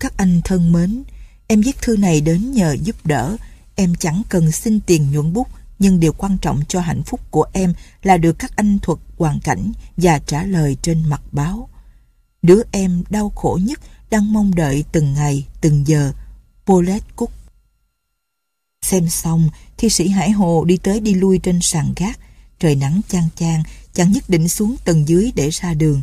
Các 0.00 0.16
anh 0.16 0.40
thân 0.44 0.72
mến, 0.72 1.02
em 1.46 1.60
viết 1.60 1.76
thư 1.82 1.96
này 1.96 2.20
đến 2.20 2.52
nhờ 2.52 2.76
giúp 2.82 2.96
đỡ. 3.04 3.36
Em 3.74 3.94
chẳng 3.94 4.22
cần 4.28 4.52
xin 4.52 4.80
tiền 4.80 5.12
nhuận 5.12 5.32
bút, 5.32 5.48
nhưng 5.78 6.00
điều 6.00 6.12
quan 6.12 6.38
trọng 6.38 6.62
cho 6.68 6.80
hạnh 6.80 7.02
phúc 7.02 7.20
của 7.30 7.44
em 7.52 7.74
là 8.02 8.16
được 8.16 8.38
các 8.38 8.56
anh 8.56 8.78
thuật 8.78 8.98
hoàn 9.18 9.40
cảnh 9.40 9.72
và 9.96 10.18
trả 10.18 10.44
lời 10.44 10.76
trên 10.82 11.02
mặt 11.08 11.22
báo. 11.32 11.68
Đứa 12.42 12.62
em 12.72 13.02
đau 13.10 13.30
khổ 13.30 13.58
nhất 13.62 13.80
đang 14.10 14.32
mong 14.32 14.54
đợi 14.54 14.84
từng 14.92 15.14
ngày, 15.14 15.46
từng 15.60 15.86
giờ. 15.86 16.12
Paulette 16.66 17.06
Cook 17.16 17.30
Xem 18.82 19.08
xong, 19.08 19.48
thi 19.76 19.88
sĩ 19.88 20.08
Hải 20.08 20.30
Hồ 20.30 20.64
đi 20.64 20.76
tới 20.76 21.00
đi 21.00 21.14
lui 21.14 21.38
trên 21.38 21.58
sàn 21.62 21.92
gác. 21.96 22.18
Trời 22.58 22.74
nắng 22.74 23.00
chang 23.08 23.28
chang, 23.36 23.62
chẳng 23.92 24.12
nhất 24.12 24.24
định 24.28 24.48
xuống 24.48 24.76
tầng 24.84 25.08
dưới 25.08 25.32
để 25.34 25.50
ra 25.50 25.74
đường. 25.74 26.02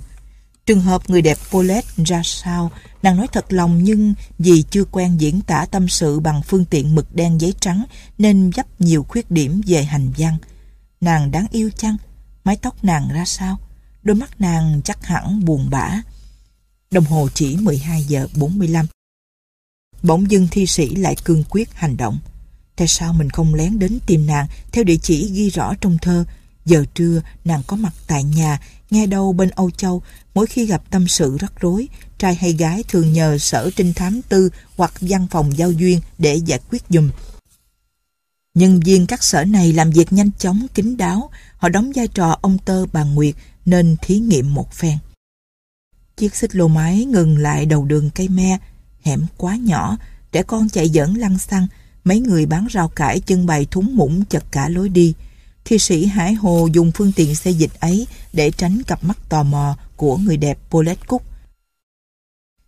Trường 0.70 0.82
hợp 0.82 1.10
người 1.10 1.22
đẹp 1.22 1.38
Paulette 1.52 2.04
ra 2.06 2.22
sao, 2.24 2.72
nàng 3.04 3.18
nói 3.18 3.28
thật 3.28 3.54
lòng 3.54 3.84
nhưng 3.84 4.14
vì 4.40 4.64
chưa 4.70 4.84
quen 4.86 5.18
diễn 5.18 5.42
tả 5.42 5.66
tâm 5.72 5.88
sự 5.88 6.20
bằng 6.20 6.42
phương 6.44 6.66
tiện 6.66 6.96
mực 6.96 7.16
đen 7.16 7.42
giấy 7.42 7.54
trắng 7.60 7.86
nên 8.18 8.52
dấp 8.56 8.82
nhiều 8.82 9.04
khuyết 9.04 9.32
điểm 9.32 9.62
về 9.68 9.84
hành 9.84 10.12
văn. 10.18 10.38
Nàng 11.02 11.32
đáng 11.32 11.46
yêu 11.52 11.70
chăng? 11.78 11.98
Mái 12.44 12.56
tóc 12.56 12.84
nàng 12.84 13.10
ra 13.14 13.26
sao? 13.26 13.58
Đôi 14.04 14.16
mắt 14.16 14.42
nàng 14.42 14.82
chắc 14.84 15.06
hẳn 15.06 15.46
buồn 15.46 15.70
bã. 15.70 16.02
Đồng 16.92 17.06
hồ 17.06 17.30
chỉ 17.34 17.56
12 17.56 18.04
giờ 18.04 18.28
45. 18.36 18.86
Bỗng 20.04 20.32
dưng 20.32 20.48
thi 20.52 20.66
sĩ 20.66 20.96
lại 20.96 21.16
cương 21.24 21.44
quyết 21.50 21.74
hành 21.74 21.98
động. 21.98 22.20
Tại 22.76 22.88
sao 22.88 23.14
mình 23.14 23.30
không 23.30 23.54
lén 23.54 23.80
đến 23.80 24.00
tìm 24.06 24.28
nàng 24.28 24.48
theo 24.72 24.84
địa 24.84 24.98
chỉ 25.02 25.32
ghi 25.34 25.50
rõ 25.50 25.74
trong 25.82 25.98
thơ? 26.02 26.26
Giờ 26.66 26.86
trưa 26.94 27.22
nàng 27.46 27.64
có 27.68 27.76
mặt 27.76 27.94
tại 28.08 28.24
nhà, 28.24 28.60
nghe 28.90 29.08
đâu 29.08 29.34
bên 29.34 29.50
Âu 29.50 29.72
Châu, 29.72 30.02
mỗi 30.34 30.48
khi 30.48 30.66
gặp 30.66 30.84
tâm 30.90 31.08
sự 31.08 31.38
rắc 31.40 31.54
rối, 31.60 31.88
trai 32.18 32.36
hay 32.36 32.54
gái 32.54 32.84
thường 32.88 33.14
nhờ 33.14 33.38
sở 33.38 33.70
trinh 33.76 33.94
thám 33.94 34.22
tư 34.22 34.50
hoặc 34.78 34.94
văn 35.02 35.28
phòng 35.32 35.58
giao 35.58 35.72
duyên 35.72 36.02
để 36.18 36.36
giải 36.36 36.60
quyết 36.72 36.84
dùm. 36.90 37.10
Nhân 38.54 38.80
viên 38.80 39.08
các 39.08 39.24
sở 39.24 39.46
này 39.46 39.74
làm 39.74 39.92
việc 39.92 40.14
nhanh 40.14 40.32
chóng, 40.40 40.68
kín 40.74 40.98
đáo, 40.98 41.30
họ 41.58 41.70
đóng 41.70 41.92
vai 41.96 42.08
trò 42.08 42.38
ông 42.42 42.58
tơ 42.58 42.86
bà 42.94 43.04
Nguyệt 43.04 43.36
nên 43.66 43.96
thí 44.02 44.20
nghiệm 44.20 44.54
một 44.54 44.74
phen. 44.74 44.98
Chiếc 46.18 46.36
xích 46.36 46.56
lô 46.56 46.68
máy 46.68 47.06
ngừng 47.06 47.38
lại 47.38 47.66
đầu 47.66 47.86
đường 47.86 48.10
cây 48.10 48.30
me, 48.30 48.58
hẻm 49.02 49.26
quá 49.38 49.56
nhỏ, 49.56 49.98
trẻ 50.32 50.44
con 50.44 50.70
chạy 50.70 50.90
dẫn 50.90 51.18
lăn 51.18 51.38
xăng, 51.38 51.68
mấy 52.04 52.20
người 52.20 52.46
bán 52.46 52.68
rau 52.74 52.90
cải 52.90 53.20
chân 53.20 53.46
bày 53.46 53.68
thúng 53.72 53.96
mũng 53.96 54.26
chật 54.26 54.44
cả 54.52 54.70
lối 54.70 54.90
đi. 54.90 55.14
Thi 55.70 55.80
sĩ 55.80 56.06
Hải 56.06 56.34
Hồ 56.34 56.68
dùng 56.74 56.92
phương 56.92 57.12
tiện 57.12 57.36
xây 57.36 57.54
dịch 57.54 57.80
ấy 57.80 58.08
để 58.34 58.52
tránh 58.52 58.82
cặp 58.88 59.04
mắt 59.04 59.18
tò 59.30 59.44
mò 59.44 59.78
của 59.96 60.18
người 60.18 60.38
đẹp 60.38 60.58
Paulette 60.70 61.04
Cook. 61.08 61.22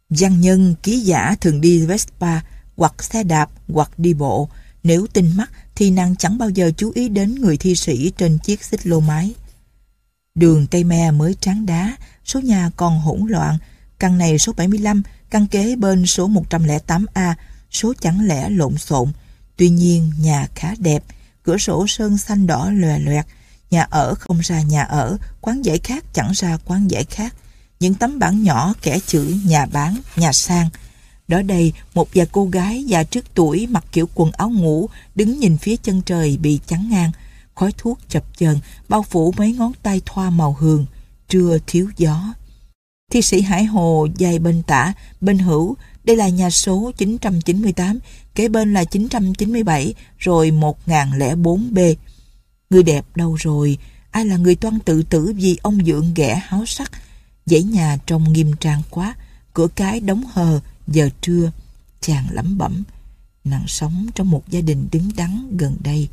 Văn 0.09 0.41
nhân, 0.41 0.75
ký 0.83 0.99
giả 0.99 1.35
thường 1.41 1.61
đi 1.61 1.85
Vespa 1.85 2.41
hoặc 2.77 3.03
xe 3.03 3.23
đạp 3.23 3.49
hoặc 3.67 3.99
đi 3.99 4.13
bộ. 4.13 4.49
Nếu 4.83 5.07
tinh 5.13 5.31
mắt 5.37 5.51
thì 5.75 5.91
nàng 5.91 6.15
chẳng 6.15 6.37
bao 6.37 6.49
giờ 6.49 6.71
chú 6.77 6.91
ý 6.95 7.09
đến 7.09 7.35
người 7.35 7.57
thi 7.57 7.75
sĩ 7.75 8.11
trên 8.17 8.37
chiếc 8.37 8.63
xích 8.63 8.87
lô 8.87 8.99
máy. 8.99 9.33
Đường 10.35 10.67
cây 10.67 10.83
me 10.83 11.11
mới 11.11 11.33
tráng 11.33 11.65
đá, 11.65 11.97
số 12.25 12.39
nhà 12.39 12.71
còn 12.75 12.99
hỗn 12.99 13.27
loạn, 13.27 13.57
căn 13.99 14.17
này 14.17 14.39
số 14.39 14.53
75, 14.53 15.03
căn 15.29 15.47
kế 15.47 15.75
bên 15.75 16.05
số 16.05 16.29
108A, 16.29 17.33
số 17.71 17.93
chẳng 18.01 18.27
lẽ 18.27 18.49
lộn 18.49 18.77
xộn. 18.77 19.11
Tuy 19.57 19.69
nhiên 19.69 20.11
nhà 20.19 20.47
khá 20.55 20.75
đẹp, 20.79 21.03
cửa 21.43 21.57
sổ 21.57 21.87
sơn 21.87 22.17
xanh 22.17 22.47
đỏ 22.47 22.69
lòe 22.73 22.99
loẹt, 22.99 23.25
nhà 23.71 23.81
ở 23.89 24.15
không 24.15 24.39
ra 24.39 24.61
nhà 24.61 24.83
ở, 24.83 25.17
quán 25.41 25.61
giải 25.61 25.79
khác 25.83 26.03
chẳng 26.13 26.31
ra 26.33 26.57
quán 26.65 26.87
giải 26.87 27.03
khác. 27.03 27.35
Những 27.79 27.93
tấm 27.93 28.19
bảng 28.19 28.43
nhỏ 28.43 28.73
kẻ 28.81 28.99
chữ 29.07 29.35
nhà 29.45 29.65
bán, 29.65 29.97
nhà 30.15 30.31
sang. 30.33 30.69
Đó 31.27 31.41
đây, 31.41 31.73
một 31.93 32.09
vài 32.13 32.27
cô 32.31 32.45
gái 32.45 32.83
già 32.83 33.03
trước 33.03 33.25
tuổi 33.33 33.67
mặc 33.67 33.85
kiểu 33.91 34.09
quần 34.15 34.31
áo 34.31 34.49
ngủ, 34.49 34.89
đứng 35.15 35.39
nhìn 35.39 35.57
phía 35.57 35.75
chân 35.75 36.01
trời 36.01 36.37
bị 36.37 36.59
chắn 36.67 36.89
ngang. 36.89 37.11
Khói 37.55 37.73
thuốc 37.77 37.99
chập 38.09 38.23
chờn 38.37 38.59
bao 38.89 39.03
phủ 39.03 39.33
mấy 39.37 39.53
ngón 39.53 39.71
tay 39.83 40.01
thoa 40.05 40.29
màu 40.29 40.57
hường, 40.59 40.85
trưa 41.27 41.57
thiếu 41.67 41.89
gió. 41.97 42.33
Thi 43.11 43.21
sĩ 43.21 43.41
Hải 43.41 43.65
Hồ 43.65 44.07
dài 44.17 44.39
bên 44.39 44.63
tả, 44.63 44.93
bên 45.21 45.39
hữu, 45.39 45.75
đây 46.11 46.17
là 46.17 46.29
nhà 46.29 46.49
số 46.49 46.91
998, 46.97 47.99
kế 48.35 48.47
bên 48.47 48.73
là 48.73 48.83
997, 48.83 49.93
rồi 50.17 50.51
1004B. 50.51 51.95
Người 52.69 52.83
đẹp 52.83 53.05
đâu 53.15 53.35
rồi? 53.39 53.77
Ai 54.11 54.25
là 54.25 54.37
người 54.37 54.55
toan 54.55 54.79
tự 54.79 55.03
tử 55.03 55.33
vì 55.35 55.57
ông 55.61 55.85
dượng 55.85 56.13
ghẻ 56.15 56.41
háo 56.43 56.65
sắc? 56.65 56.91
Dãy 57.45 57.63
nhà 57.63 57.97
trông 58.05 58.33
nghiêm 58.33 58.53
trang 58.59 58.81
quá, 58.89 59.15
cửa 59.53 59.67
cái 59.75 59.99
đóng 59.99 60.23
hờ, 60.33 60.59
giờ 60.87 61.09
trưa. 61.21 61.51
Chàng 62.01 62.25
lẩm 62.31 62.57
bẩm, 62.57 62.83
nàng 63.43 63.67
sống 63.67 64.07
trong 64.15 64.29
một 64.29 64.49
gia 64.49 64.61
đình 64.61 64.87
đứng 64.91 65.11
đắn 65.15 65.57
gần 65.57 65.77
đây. 65.83 66.07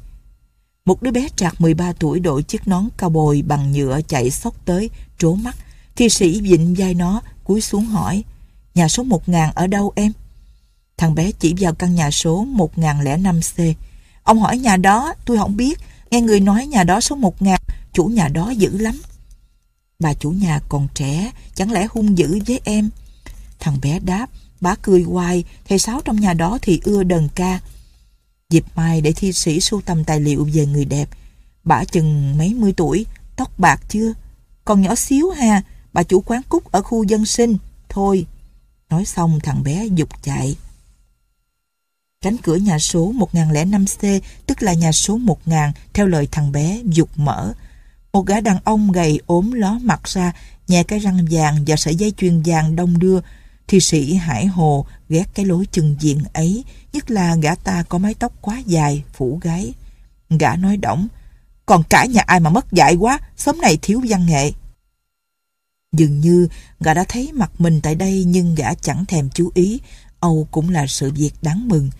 Một 0.85 1.03
đứa 1.03 1.11
bé 1.11 1.29
trạc 1.37 1.61
13 1.61 1.93
tuổi 1.93 2.21
đội 2.21 2.43
chiếc 2.43 2.69
nón 2.69 2.89
cao 2.97 3.11
bồi 3.11 3.43
bằng 3.43 3.73
nhựa 3.73 4.01
chạy 4.09 4.31
sóc 4.31 4.55
tới, 4.65 4.91
trố 5.19 5.35
mắt. 5.35 5.57
Thi 5.97 6.09
sĩ 6.09 6.41
vịnh 6.41 6.75
vai 6.79 6.95
nó, 6.95 7.23
cúi 7.45 7.61
xuống 7.61 7.85
hỏi, 7.85 8.25
nhà 8.75 8.89
số 8.89 9.03
1000 9.03 9.51
ở 9.55 9.67
đâu 9.67 9.93
em? 9.97 10.13
Thằng 10.97 11.15
bé 11.15 11.33
chỉ 11.33 11.55
vào 11.59 11.75
căn 11.75 11.95
nhà 11.95 12.11
số 12.11 12.47
1005C. 12.57 13.75
Ông 14.23 14.41
hỏi 14.41 14.59
nhà 14.59 14.77
đó, 14.77 15.15
tôi 15.25 15.39
không 15.39 15.57
biết, 15.57 15.79
nghe 16.11 16.21
người 16.21 16.41
nói 16.41 16.67
nhà 16.67 16.85
đó 16.85 17.01
số 17.01 17.17
1000, 17.17 17.57
chủ 17.93 18.05
nhà 18.05 18.29
đó 18.29 18.51
dữ 18.51 18.79
lắm. 18.79 19.01
Bà 19.99 20.15
chủ 20.15 20.31
nhà 20.31 20.61
còn 20.69 20.89
trẻ, 20.95 21.33
chẳng 21.55 21.73
lẽ 21.73 21.87
hung 21.91 22.19
dữ 22.19 22.39
với 22.47 22.61
em? 22.65 22.91
Thằng 23.59 23.79
bé 23.83 23.99
đáp, 23.99 24.27
bá 24.61 24.75
cười 24.83 25.03
hoài, 25.03 25.45
thầy 25.69 25.79
Sáu 25.79 26.01
trong 26.05 26.21
nhà 26.21 26.33
đó 26.35 26.59
thì 26.63 26.81
ưa 26.85 27.03
đờn 27.03 27.29
ca. 27.35 27.61
Dịp 28.51 28.65
mai 28.75 29.01
để 29.01 29.13
thi 29.13 29.33
sĩ 29.33 29.61
sưu 29.61 29.81
tầm 29.81 30.05
tài 30.05 30.21
liệu 30.21 30.49
về 30.53 30.67
người 30.67 30.85
đẹp. 30.85 31.09
Bà 31.65 31.85
chừng 31.85 32.39
mấy 32.39 32.55
mươi 32.55 32.73
tuổi, 32.77 33.07
tóc 33.37 33.59
bạc 33.59 33.81
chưa? 33.89 34.13
Còn 34.65 34.83
nhỏ 34.83 34.95
xíu 34.95 35.31
ha, 35.31 35.63
bà 35.93 36.03
chủ 36.03 36.21
quán 36.21 36.43
cúc 36.49 36.73
ở 36.73 36.83
khu 36.83 37.05
dân 37.05 37.27
sinh. 37.27 37.57
Thôi, 37.89 38.27
nói 38.91 39.05
xong 39.05 39.41
thằng 39.43 39.63
bé 39.63 39.87
dục 39.87 40.09
chạy. 40.23 40.57
Cánh 42.21 42.37
cửa 42.43 42.57
nhà 42.57 42.79
số 42.79 43.13
1005C, 43.13 44.21
tức 44.47 44.63
là 44.63 44.73
nhà 44.73 44.93
số 44.93 45.19
1000, 45.19 45.73
theo 45.93 46.07
lời 46.07 46.29
thằng 46.33 46.53
bé, 46.53 46.81
dục 46.85 47.09
mở. 47.17 47.53
Một 48.13 48.27
gã 48.27 48.41
đàn 48.41 48.59
ông 48.65 48.93
gầy 48.93 49.21
ốm 49.27 49.53
ló 49.53 49.79
mặt 49.83 50.01
ra, 50.05 50.33
nhẹ 50.69 50.83
cái 50.83 50.99
răng 50.99 51.27
vàng 51.31 51.65
và 51.67 51.77
sợi 51.77 51.95
dây 51.95 52.13
chuyền 52.17 52.43
vàng 52.45 52.77
đông 52.77 52.99
đưa. 52.99 53.21
Thi 53.69 53.81
sĩ 53.81 54.15
Hải 54.15 54.47
Hồ 54.47 54.87
ghét 55.09 55.25
cái 55.35 55.47
lối 55.47 55.67
chừng 55.73 55.97
diện 56.01 56.23
ấy, 56.33 56.65
nhất 56.93 57.11
là 57.11 57.37
gã 57.37 57.55
ta 57.55 57.83
có 57.83 57.99
mái 57.99 58.15
tóc 58.15 58.33
quá 58.41 58.63
dài, 58.67 59.03
phủ 59.13 59.39
gái. 59.43 59.73
Gã 60.31 60.57
nói 60.57 60.77
đỏng, 60.77 61.09
còn 61.67 61.83
cả 61.83 62.05
nhà 62.05 62.23
ai 62.27 62.41
mà 62.41 62.51
mất 62.51 62.73
dạy 62.73 62.95
quá, 62.97 63.19
sớm 63.37 63.61
này 63.61 63.79
thiếu 63.83 64.03
văn 64.09 64.27
nghệ. 64.27 64.53
Dường 65.93 66.21
như 66.21 66.49
gã 66.81 66.95
đã 66.95 67.05
thấy 67.09 67.33
mặt 67.33 67.51
mình 67.59 67.81
tại 67.81 67.95
đây 67.95 68.25
nhưng 68.25 68.55
gã 68.55 68.75
chẳng 68.75 69.05
thèm 69.05 69.31
chú 69.31 69.51
ý, 69.55 69.81
Âu 70.21 70.49
cũng 70.51 70.71
là 70.71 70.87
sự 70.87 71.11
việc 71.11 71.33
đáng 71.43 71.69
mừng. 71.69 71.91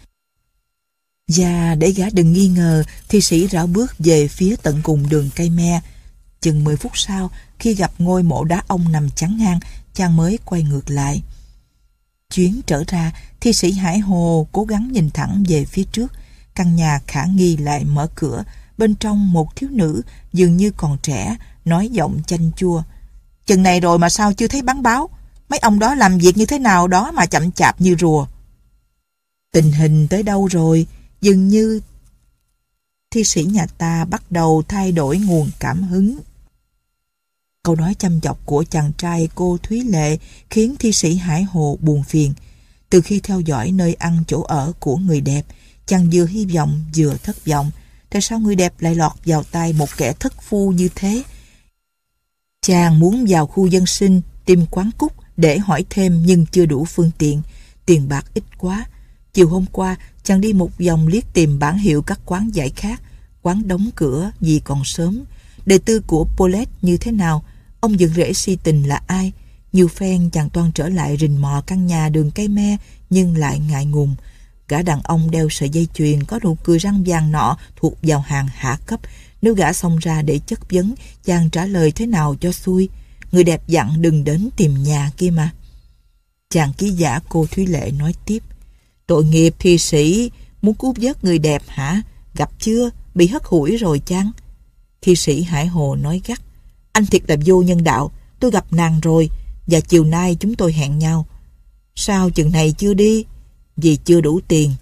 Và 1.29 1.75
để 1.75 1.91
gã 1.91 2.11
đừng 2.13 2.33
nghi 2.33 2.49
ngờ, 2.49 2.83
thi 3.09 3.21
sĩ 3.21 3.49
rảo 3.49 3.67
bước 3.67 3.95
về 3.99 4.29
phía 4.29 4.57
tận 4.63 4.81
cùng 4.83 5.09
đường 5.09 5.31
cây 5.37 5.51
me. 5.51 5.81
Chừng 6.41 6.65
10 6.65 6.77
phút 6.77 6.93
sau, 6.95 7.31
khi 7.59 7.75
gặp 7.75 7.93
ngôi 7.99 8.23
mộ 8.23 8.45
đá 8.45 8.63
ông 8.67 8.93
nằm 8.93 9.11
chắn 9.11 9.37
ngang, 9.37 9.61
chàng 9.95 10.17
mới 10.17 10.39
quay 10.45 10.63
ngược 10.63 10.91
lại. 10.91 11.23
Chuyến 12.35 12.61
trở 12.67 12.85
ra, 12.87 13.13
thi 13.41 13.53
sĩ 13.53 13.73
Hải 13.73 13.99
Hồ 13.99 14.49
cố 14.53 14.65
gắng 14.65 14.93
nhìn 14.93 15.11
thẳng 15.11 15.45
về 15.49 15.65
phía 15.65 15.85
trước. 15.93 16.13
Căn 16.55 16.77
nhà 16.77 17.01
khả 17.07 17.25
nghi 17.25 17.57
lại 17.57 17.85
mở 17.85 18.09
cửa. 18.15 18.45
Bên 18.79 18.95
trong 18.95 19.33
một 19.33 19.57
thiếu 19.57 19.71
nữ, 19.73 20.03
dường 20.33 20.57
như 20.57 20.71
còn 20.77 20.99
trẻ, 21.03 21.37
nói 21.65 21.89
giọng 21.89 22.21
chanh 22.27 22.51
chua. 22.57 22.83
Chừng 23.49 23.63
này 23.63 23.81
rồi 23.81 23.99
mà 23.99 24.09
sao 24.09 24.33
chưa 24.33 24.49
thấy 24.49 24.63
bắn 24.63 24.83
báo? 24.83 25.11
Mấy 25.49 25.59
ông 25.59 25.79
đó 25.79 25.95
làm 25.95 26.19
việc 26.19 26.37
như 26.37 26.47
thế 26.47 26.59
nào 26.59 26.89
đó 26.89 27.13
mà 27.13 27.27
chậm 27.27 27.53
chạp 27.53 27.81
như 27.81 27.97
rùa. 28.01 28.27
Tình 29.53 29.73
hình 29.73 30.09
tới 30.09 30.23
đâu 30.23 30.47
rồi? 30.47 30.87
Dường 31.21 31.49
như 31.49 31.81
thi 33.11 33.25
sĩ 33.25 33.45
nhà 33.45 33.67
ta 33.67 34.05
bắt 34.05 34.33
đầu 34.33 34.63
thay 34.69 34.93
đổi 34.93 35.19
nguồn 35.19 35.51
cảm 35.61 35.83
hứng. 35.83 36.19
Câu 37.63 37.77
nói 37.77 37.95
chăm 37.99 38.21
chọc 38.21 38.47
của 38.47 38.65
chàng 38.71 38.93
trai 38.99 39.29
cô 39.35 39.59
Thúy 39.63 39.83
Lệ 39.83 40.19
khiến 40.51 40.77
thi 40.79 40.93
sĩ 40.93 41.15
Hải 41.15 41.43
Hồ 41.43 41.79
buồn 41.81 42.03
phiền. 42.03 42.33
Từ 42.91 43.01
khi 43.01 43.21
theo 43.21 43.41
dõi 43.41 43.73
nơi 43.73 43.95
ăn 43.95 44.25
chỗ 44.27 44.43
ở 44.43 44.73
của 44.81 44.97
người 44.97 45.21
đẹp, 45.21 45.47
chàng 45.87 46.11
vừa 46.13 46.27
hy 46.27 46.47
vọng 46.47 46.85
vừa 46.97 47.17
thất 47.23 47.47
vọng. 47.47 47.71
Tại 48.11 48.23
sao 48.23 48.39
người 48.39 48.57
đẹp 48.57 48.73
lại 48.79 48.95
lọt 48.95 49.13
vào 49.25 49.43
tay 49.43 49.73
một 49.73 49.89
kẻ 49.97 50.13
thất 50.13 50.43
phu 50.43 50.73
như 50.73 50.89
thế? 50.95 51.23
Chàng 52.69 52.99
muốn 52.99 53.25
vào 53.29 53.47
khu 53.47 53.67
dân 53.67 53.87
sinh 53.87 54.21
tìm 54.45 54.67
quán 54.71 54.91
cúc 54.99 55.13
để 55.37 55.59
hỏi 55.59 55.85
thêm 55.91 56.23
nhưng 56.27 56.47
chưa 56.47 56.67
đủ 56.67 56.85
phương 56.85 57.11
tiện. 57.19 57.43
Tiền 57.87 58.09
bạc 58.09 58.25
ít 58.35 58.45
quá. 58.59 58.87
Chiều 59.35 59.49
hôm 59.49 59.65
qua, 59.73 59.97
chàng 60.23 60.41
đi 60.41 60.53
một 60.53 60.71
vòng 60.87 61.07
liếc 61.07 61.33
tìm 61.33 61.59
bản 61.59 61.79
hiệu 61.79 62.03
các 62.03 62.21
quán 62.25 62.51
giải 62.53 62.71
khác. 62.77 63.03
Quán 63.43 63.69
đóng 63.69 63.91
cửa 63.95 64.31
vì 64.41 64.61
còn 64.65 64.85
sớm. 64.85 65.25
đề 65.67 65.79
tư 65.79 66.01
của 66.07 66.27
Paulette 66.37 66.73
như 66.83 66.97
thế 66.97 67.13
nào? 67.13 67.45
Ông 67.81 68.01
dựng 68.01 68.15
rễ 68.15 68.33
si 68.33 68.57
tình 68.57 68.89
là 68.89 69.03
ai? 69.07 69.33
Nhiều 69.73 69.89
phen 69.89 70.31
chàng 70.31 70.51
toan 70.51 70.73
trở 70.73 70.89
lại 70.89 71.17
rình 71.21 71.41
mò 71.41 71.63
căn 71.67 71.87
nhà 71.87 72.09
đường 72.09 72.31
cây 72.31 72.49
me 72.49 72.77
nhưng 73.11 73.37
lại 73.37 73.59
ngại 73.59 73.85
ngùng. 73.85 74.15
Gã 74.69 74.83
đàn 74.83 75.03
ông 75.03 75.31
đeo 75.31 75.49
sợi 75.49 75.69
dây 75.69 75.89
chuyền 75.95 76.25
có 76.25 76.39
nụ 76.43 76.55
cười 76.55 76.79
răng 76.79 77.05
vàng 77.07 77.33
nọ 77.33 77.57
thuộc 77.77 77.95
vào 78.03 78.21
hàng 78.21 78.49
hạ 78.55 78.79
cấp. 78.87 79.01
Nếu 79.43 79.55
gã 79.55 79.73
xông 79.73 79.99
ra 79.99 80.23
để 80.23 80.41
chất 80.47 80.73
vấn, 80.73 80.95
chàng 81.25 81.51
trả 81.51 81.67
lời 81.67 81.93
thế 81.93 82.07
nào 82.07 82.37
cho 82.41 82.53
xuôi. 82.53 82.89
Người 83.33 83.45
đẹp 83.45 83.69
dặn 83.69 84.03
đừng 84.03 84.25
đến 84.25 84.49
tìm 84.57 84.83
nhà 84.83 85.11
kia 85.17 85.31
mà. 85.31 85.51
Chàng 86.51 86.73
ký 86.73 86.91
giả 86.91 87.21
cô 87.29 87.47
Thúy 87.51 87.67
Lệ 87.67 87.91
nói 87.99 88.15
tiếp. 88.27 88.43
Tội 89.07 89.25
nghiệp 89.25 89.55
thi 89.59 89.79
sĩ, 89.79 90.31
muốn 90.63 90.75
cứu 90.75 90.95
vớt 91.01 91.25
người 91.25 91.39
đẹp 91.39 91.63
hả? 91.67 92.03
Gặp 92.35 92.51
chưa? 92.59 92.91
Bị 93.15 93.27
hất 93.27 93.43
hủi 93.45 93.77
rồi 93.77 93.99
chăng? 94.07 94.31
Thi 95.01 95.17
sĩ 95.17 95.43
Hải 95.43 95.67
Hồ 95.67 95.97
nói 95.97 96.21
gắt. 96.27 96.41
Anh 96.93 97.07
thiệt 97.07 97.23
là 97.29 97.37
vô 97.45 97.63
nhân 97.63 97.85
đạo, 97.85 98.11
tôi 98.41 98.51
gặp 98.51 98.73
nàng 98.73 99.01
rồi, 99.01 99.31
và 99.67 99.81
chiều 99.81 100.05
nay 100.05 100.37
chúng 100.41 100.55
tôi 100.55 100.73
hẹn 100.73 100.99
nhau. 100.99 101.27
Sao 101.95 102.31
chừng 102.31 102.53
này 102.53 102.75
chưa 102.79 102.95
đi? 102.95 103.25
Vì 103.77 103.97
chưa 103.97 104.21
đủ 104.21 104.41
tiền. 104.49 104.73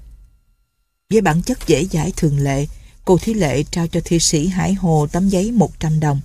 Với 1.10 1.20
bản 1.20 1.42
chất 1.42 1.58
dễ 1.66 1.84
dãi 1.84 2.12
thường 2.16 2.38
lệ, 2.38 2.66
cô 3.06 3.18
Thí 3.18 3.34
Lệ 3.34 3.62
trao 3.62 3.86
cho 3.86 4.00
thi 4.04 4.18
sĩ 4.18 4.46
Hải 4.46 4.74
Hồ 4.74 5.06
tấm 5.12 5.28
giấy 5.28 5.52
100 5.52 6.00
đồng. 6.00 6.20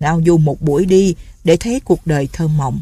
ngao 0.00 0.20
du 0.26 0.38
một 0.38 0.62
buổi 0.62 0.84
đi 0.84 1.14
để 1.44 1.56
thấy 1.56 1.80
cuộc 1.80 2.06
đời 2.06 2.28
thơ 2.32 2.48
mộng. 2.48 2.80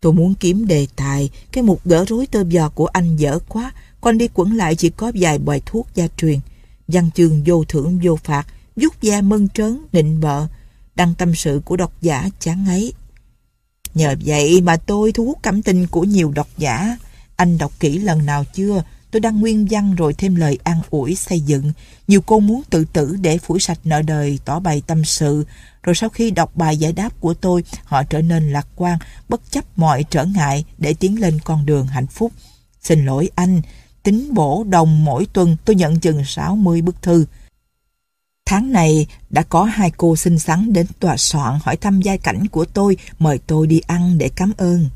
Tôi 0.00 0.12
muốn 0.12 0.34
kiếm 0.34 0.66
đề 0.66 0.86
tài, 0.96 1.30
cái 1.52 1.64
mục 1.64 1.80
gỡ 1.84 2.04
rối 2.08 2.26
tơ 2.26 2.44
giò 2.44 2.68
của 2.68 2.86
anh 2.86 3.16
dở 3.16 3.38
quá, 3.48 3.72
quanh 4.00 4.18
đi 4.18 4.28
quẩn 4.34 4.56
lại 4.56 4.74
chỉ 4.74 4.90
có 4.90 5.12
vài 5.14 5.38
bài 5.38 5.62
thuốc 5.66 5.86
gia 5.94 6.06
truyền. 6.16 6.38
Văn 6.88 7.10
chương 7.14 7.42
vô 7.46 7.64
thưởng 7.64 8.00
vô 8.02 8.16
phạt, 8.16 8.46
giúp 8.76 9.02
da 9.02 9.20
mân 9.20 9.48
trớn, 9.48 9.78
nịnh 9.92 10.20
bợ, 10.20 10.46
đăng 10.94 11.14
tâm 11.14 11.34
sự 11.34 11.60
của 11.64 11.76
độc 11.76 11.92
giả 12.02 12.28
chán 12.40 12.66
ấy. 12.66 12.92
Nhờ 13.94 14.14
vậy 14.24 14.60
mà 14.60 14.76
tôi 14.76 15.12
thu 15.12 15.24
hút 15.24 15.38
cảm 15.42 15.62
tình 15.62 15.86
của 15.86 16.04
nhiều 16.04 16.32
độc 16.34 16.48
giả. 16.58 16.96
Anh 17.36 17.58
đọc 17.58 17.72
kỹ 17.80 17.98
lần 17.98 18.26
nào 18.26 18.44
chưa? 18.54 18.82
Tôi 19.10 19.20
đăng 19.20 19.40
nguyên 19.40 19.66
văn 19.70 19.94
rồi 19.94 20.14
thêm 20.14 20.34
lời 20.34 20.58
an 20.64 20.80
ủi 20.90 21.14
xây 21.14 21.40
dựng. 21.40 21.72
Nhiều 22.08 22.20
cô 22.20 22.40
muốn 22.40 22.62
tự 22.70 22.84
tử 22.84 23.16
để 23.20 23.38
phủi 23.38 23.60
sạch 23.60 23.78
nợ 23.84 24.02
đời, 24.02 24.38
tỏ 24.44 24.60
bày 24.60 24.82
tâm 24.86 25.04
sự. 25.04 25.46
Rồi 25.82 25.94
sau 25.94 26.08
khi 26.08 26.30
đọc 26.30 26.56
bài 26.56 26.76
giải 26.76 26.92
đáp 26.92 27.20
của 27.20 27.34
tôi, 27.34 27.64
họ 27.84 28.02
trở 28.02 28.22
nên 28.22 28.52
lạc 28.52 28.66
quan, 28.76 28.98
bất 29.28 29.50
chấp 29.50 29.78
mọi 29.78 30.04
trở 30.10 30.24
ngại 30.24 30.64
để 30.78 30.94
tiến 30.94 31.20
lên 31.20 31.38
con 31.44 31.66
đường 31.66 31.86
hạnh 31.86 32.06
phúc. 32.06 32.32
Xin 32.82 33.06
lỗi 33.06 33.30
anh, 33.34 33.60
tính 34.02 34.34
bổ 34.34 34.64
đồng 34.68 35.04
mỗi 35.04 35.26
tuần 35.32 35.56
tôi 35.64 35.76
nhận 35.76 36.00
chừng 36.00 36.24
60 36.24 36.82
bức 36.82 37.02
thư. 37.02 37.26
Tháng 38.46 38.72
này 38.72 39.06
đã 39.30 39.42
có 39.42 39.64
hai 39.64 39.90
cô 39.96 40.16
xinh 40.16 40.38
xắn 40.38 40.72
đến 40.72 40.86
tòa 41.00 41.16
soạn 41.16 41.58
hỏi 41.62 41.76
thăm 41.76 42.00
gia 42.00 42.16
cảnh 42.16 42.46
của 42.46 42.64
tôi, 42.64 42.96
mời 43.18 43.38
tôi 43.46 43.66
đi 43.66 43.80
ăn 43.86 44.18
để 44.18 44.28
cảm 44.28 44.52
ơn. 44.56 44.88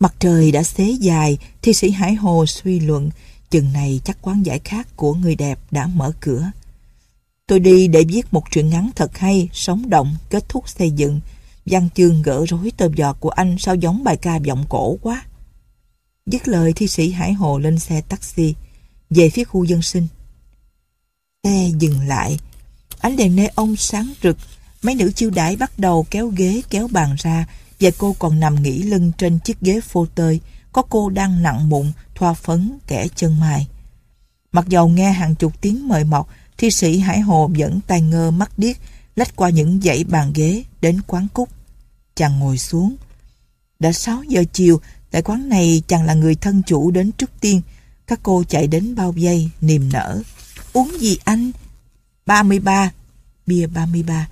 Mặt 0.00 0.14
trời 0.18 0.52
đã 0.52 0.62
xế 0.62 0.84
dài, 0.84 1.38
thi 1.62 1.72
sĩ 1.74 1.90
Hải 1.90 2.14
Hồ 2.14 2.46
suy 2.46 2.80
luận, 2.80 3.10
chừng 3.50 3.72
này 3.72 4.00
chắc 4.04 4.18
quán 4.22 4.42
giải 4.42 4.58
khác 4.64 4.88
của 4.96 5.14
người 5.14 5.34
đẹp 5.34 5.58
đã 5.70 5.86
mở 5.86 6.12
cửa. 6.20 6.50
Tôi 7.46 7.60
đi 7.60 7.88
để 7.88 8.04
viết 8.08 8.26
một 8.30 8.50
truyện 8.50 8.68
ngắn 8.70 8.90
thật 8.96 9.18
hay, 9.18 9.48
sống 9.52 9.90
động, 9.90 10.16
kết 10.30 10.48
thúc 10.48 10.68
xây 10.68 10.90
dựng. 10.90 11.20
Văn 11.66 11.88
chương 11.94 12.22
gỡ 12.22 12.44
rối 12.48 12.72
tôm 12.76 12.92
giò 12.96 13.12
của 13.12 13.30
anh 13.30 13.56
sao 13.58 13.74
giống 13.74 14.04
bài 14.04 14.16
ca 14.16 14.36
giọng 14.36 14.64
cổ 14.68 14.98
quá. 15.02 15.24
Dứt 16.26 16.48
lời 16.48 16.72
thi 16.72 16.86
sĩ 16.86 17.10
Hải 17.10 17.32
Hồ 17.32 17.58
lên 17.58 17.78
xe 17.78 18.00
taxi, 18.00 18.54
về 19.10 19.30
phía 19.30 19.44
khu 19.44 19.64
dân 19.64 19.82
sinh. 19.82 20.06
Xe 21.44 21.70
dừng 21.78 22.00
lại. 22.00 22.38
Ánh 22.98 23.16
đèn 23.16 23.36
neon 23.36 23.76
sáng 23.76 24.12
rực. 24.22 24.36
Mấy 24.82 24.94
nữ 24.94 25.12
chiêu 25.12 25.30
đãi 25.30 25.56
bắt 25.56 25.78
đầu 25.78 26.06
kéo 26.10 26.28
ghế 26.36 26.62
kéo 26.70 26.88
bàn 26.88 27.14
ra 27.18 27.46
và 27.80 27.90
cô 27.98 28.16
còn 28.18 28.40
nằm 28.40 28.62
nghỉ 28.62 28.82
lưng 28.82 29.12
trên 29.18 29.38
chiếc 29.38 29.60
ghế 29.60 29.80
phô 29.80 30.06
tơi. 30.14 30.40
Có 30.72 30.82
cô 30.82 31.10
đang 31.10 31.42
nặng 31.42 31.68
mụn, 31.68 31.92
thoa 32.14 32.34
phấn, 32.34 32.78
kẻ 32.86 33.08
chân 33.16 33.40
mài. 33.40 33.68
Mặc 34.52 34.68
dầu 34.68 34.88
nghe 34.88 35.12
hàng 35.12 35.34
chục 35.34 35.60
tiếng 35.60 35.88
mời 35.88 36.04
mọc, 36.04 36.28
thi 36.58 36.70
sĩ 36.70 36.98
Hải 36.98 37.20
Hồ 37.20 37.50
vẫn 37.58 37.80
tay 37.86 38.00
ngơ 38.00 38.30
mắt 38.30 38.58
điếc, 38.58 38.76
lách 39.16 39.36
qua 39.36 39.50
những 39.50 39.80
dãy 39.82 40.04
bàn 40.04 40.32
ghế 40.34 40.64
đến 40.80 41.00
quán 41.06 41.26
cúc. 41.34 41.48
Chàng 42.14 42.38
ngồi 42.38 42.58
xuống. 42.58 42.96
Đã 43.78 43.92
6 43.92 44.22
giờ 44.22 44.44
chiều, 44.52 44.80
tại 45.10 45.22
quán 45.22 45.48
này 45.48 45.82
chàng 45.86 46.04
là 46.04 46.14
người 46.14 46.34
thân 46.34 46.62
chủ 46.66 46.90
đến 46.90 47.12
trước 47.12 47.30
tiên. 47.40 47.60
Các 48.06 48.20
cô 48.22 48.44
chạy 48.48 48.66
đến 48.66 48.94
bao 48.94 49.12
giây 49.16 49.50
niềm 49.60 49.92
nở. 49.92 50.22
Uống 50.72 51.00
gì 51.00 51.18
anh? 51.24 51.50
33. 52.26 52.92
Bia 53.46 53.66
33. 53.66 54.28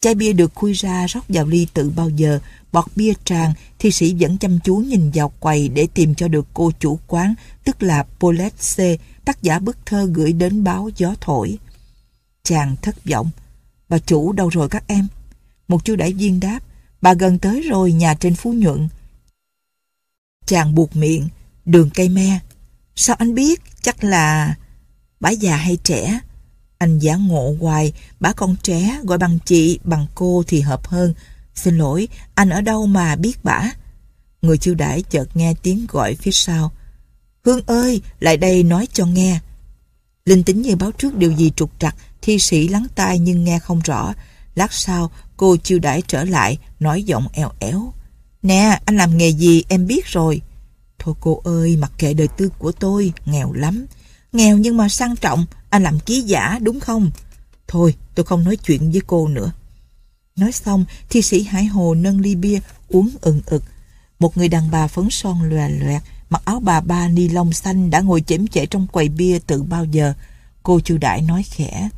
Chai 0.00 0.14
bia 0.14 0.32
được 0.32 0.54
khui 0.54 0.72
ra 0.72 1.06
rót 1.06 1.20
vào 1.28 1.46
ly 1.46 1.66
tự 1.74 1.90
bao 1.90 2.08
giờ, 2.08 2.40
bọt 2.72 2.84
bia 2.96 3.12
tràn, 3.24 3.52
thi 3.78 3.90
sĩ 3.90 4.14
vẫn 4.20 4.38
chăm 4.38 4.58
chú 4.64 4.76
nhìn 4.76 5.10
vào 5.14 5.32
quầy 5.40 5.68
để 5.68 5.88
tìm 5.94 6.14
cho 6.14 6.28
được 6.28 6.46
cô 6.54 6.72
chủ 6.78 6.98
quán, 7.06 7.34
tức 7.64 7.82
là 7.82 8.06
Paulette 8.20 8.56
C, 8.56 9.00
tác 9.24 9.42
giả 9.42 9.58
bức 9.58 9.76
thơ 9.86 10.10
gửi 10.12 10.32
đến 10.32 10.64
báo 10.64 10.90
gió 10.96 11.14
thổi. 11.20 11.58
Chàng 12.42 12.76
thất 12.82 13.04
vọng. 13.04 13.30
Bà 13.88 13.98
chủ 13.98 14.32
đâu 14.32 14.48
rồi 14.48 14.68
các 14.68 14.84
em? 14.86 15.06
Một 15.68 15.84
chú 15.84 15.96
đại 15.96 16.12
viên 16.12 16.40
đáp, 16.40 16.60
bà 17.02 17.14
gần 17.14 17.38
tới 17.38 17.60
rồi 17.60 17.92
nhà 17.92 18.14
trên 18.14 18.34
Phú 18.34 18.52
Nhuận. 18.52 18.88
Chàng 20.46 20.74
buộc 20.74 20.96
miệng, 20.96 21.28
đường 21.64 21.90
cây 21.94 22.08
me. 22.08 22.40
Sao 22.96 23.16
anh 23.18 23.34
biết? 23.34 23.62
Chắc 23.82 24.04
là... 24.04 24.54
Bà 25.20 25.30
già 25.30 25.56
hay 25.56 25.78
trẻ? 25.84 26.20
Anh 26.80 26.98
giả 26.98 27.16
ngộ 27.16 27.56
hoài, 27.60 27.92
bà 28.20 28.32
con 28.32 28.56
trẻ, 28.62 29.00
gọi 29.04 29.18
bằng 29.18 29.38
chị, 29.44 29.78
bằng 29.84 30.06
cô 30.14 30.42
thì 30.46 30.60
hợp 30.60 30.86
hơn. 30.86 31.14
Xin 31.54 31.78
lỗi, 31.78 32.08
anh 32.34 32.50
ở 32.50 32.60
đâu 32.60 32.86
mà 32.86 33.16
biết 33.16 33.44
bả? 33.44 33.70
Người 34.42 34.58
chiêu 34.58 34.74
đãi 34.74 35.02
chợt 35.02 35.36
nghe 35.36 35.54
tiếng 35.62 35.86
gọi 35.88 36.14
phía 36.14 36.30
sau. 36.30 36.72
Hương 37.44 37.60
ơi, 37.66 38.02
lại 38.20 38.36
đây 38.36 38.62
nói 38.62 38.88
cho 38.92 39.06
nghe. 39.06 39.40
Linh 40.24 40.42
tính 40.42 40.62
như 40.62 40.76
báo 40.76 40.92
trước 40.92 41.16
điều 41.16 41.32
gì 41.32 41.52
trục 41.56 41.70
trặc, 41.78 41.96
thi 42.22 42.38
sĩ 42.38 42.68
lắng 42.68 42.86
tai 42.94 43.18
nhưng 43.18 43.44
nghe 43.44 43.58
không 43.58 43.80
rõ. 43.84 44.14
Lát 44.54 44.72
sau, 44.72 45.10
cô 45.36 45.56
chiêu 45.56 45.78
đãi 45.78 46.02
trở 46.06 46.24
lại, 46.24 46.58
nói 46.80 47.02
giọng 47.02 47.28
eo 47.32 47.50
éo. 47.58 47.92
Nè, 48.42 48.80
anh 48.84 48.96
làm 48.96 49.18
nghề 49.18 49.28
gì 49.28 49.64
em 49.68 49.86
biết 49.86 50.06
rồi. 50.06 50.40
Thôi 50.98 51.14
cô 51.20 51.40
ơi, 51.44 51.76
mặc 51.76 51.92
kệ 51.98 52.14
đời 52.14 52.28
tư 52.28 52.48
của 52.58 52.72
tôi, 52.72 53.12
nghèo 53.24 53.52
lắm. 53.52 53.86
Nghèo 54.32 54.58
nhưng 54.58 54.76
mà 54.76 54.88
sang 54.88 55.16
trọng, 55.16 55.46
anh 55.70 55.82
làm 55.82 56.00
ký 56.00 56.20
giả 56.20 56.58
đúng 56.62 56.80
không? 56.80 57.10
Thôi, 57.68 57.94
tôi 58.14 58.26
không 58.26 58.44
nói 58.44 58.56
chuyện 58.56 58.90
với 58.90 59.00
cô 59.06 59.28
nữa. 59.28 59.52
Nói 60.36 60.52
xong, 60.52 60.84
thi 61.10 61.22
sĩ 61.22 61.42
Hải 61.42 61.64
Hồ 61.64 61.94
nâng 61.94 62.20
ly 62.20 62.34
bia, 62.34 62.58
uống 62.88 63.10
ừng 63.20 63.40
ực. 63.46 63.62
Một 64.18 64.36
người 64.36 64.48
đàn 64.48 64.70
bà 64.70 64.86
phấn 64.86 65.10
son 65.10 65.42
lòe 65.42 65.68
loẹt, 65.68 66.02
mặc 66.30 66.42
áo 66.44 66.60
bà 66.60 66.80
ba 66.80 67.08
ni 67.08 67.28
lông 67.28 67.52
xanh 67.52 67.90
đã 67.90 68.00
ngồi 68.00 68.20
chễm 68.20 68.46
chệ 68.46 68.66
trong 68.66 68.86
quầy 68.86 69.08
bia 69.08 69.38
từ 69.46 69.62
bao 69.62 69.84
giờ. 69.84 70.14
Cô 70.62 70.80
chu 70.80 70.98
đại 70.98 71.22
nói 71.22 71.42
khẽ. 71.42 71.88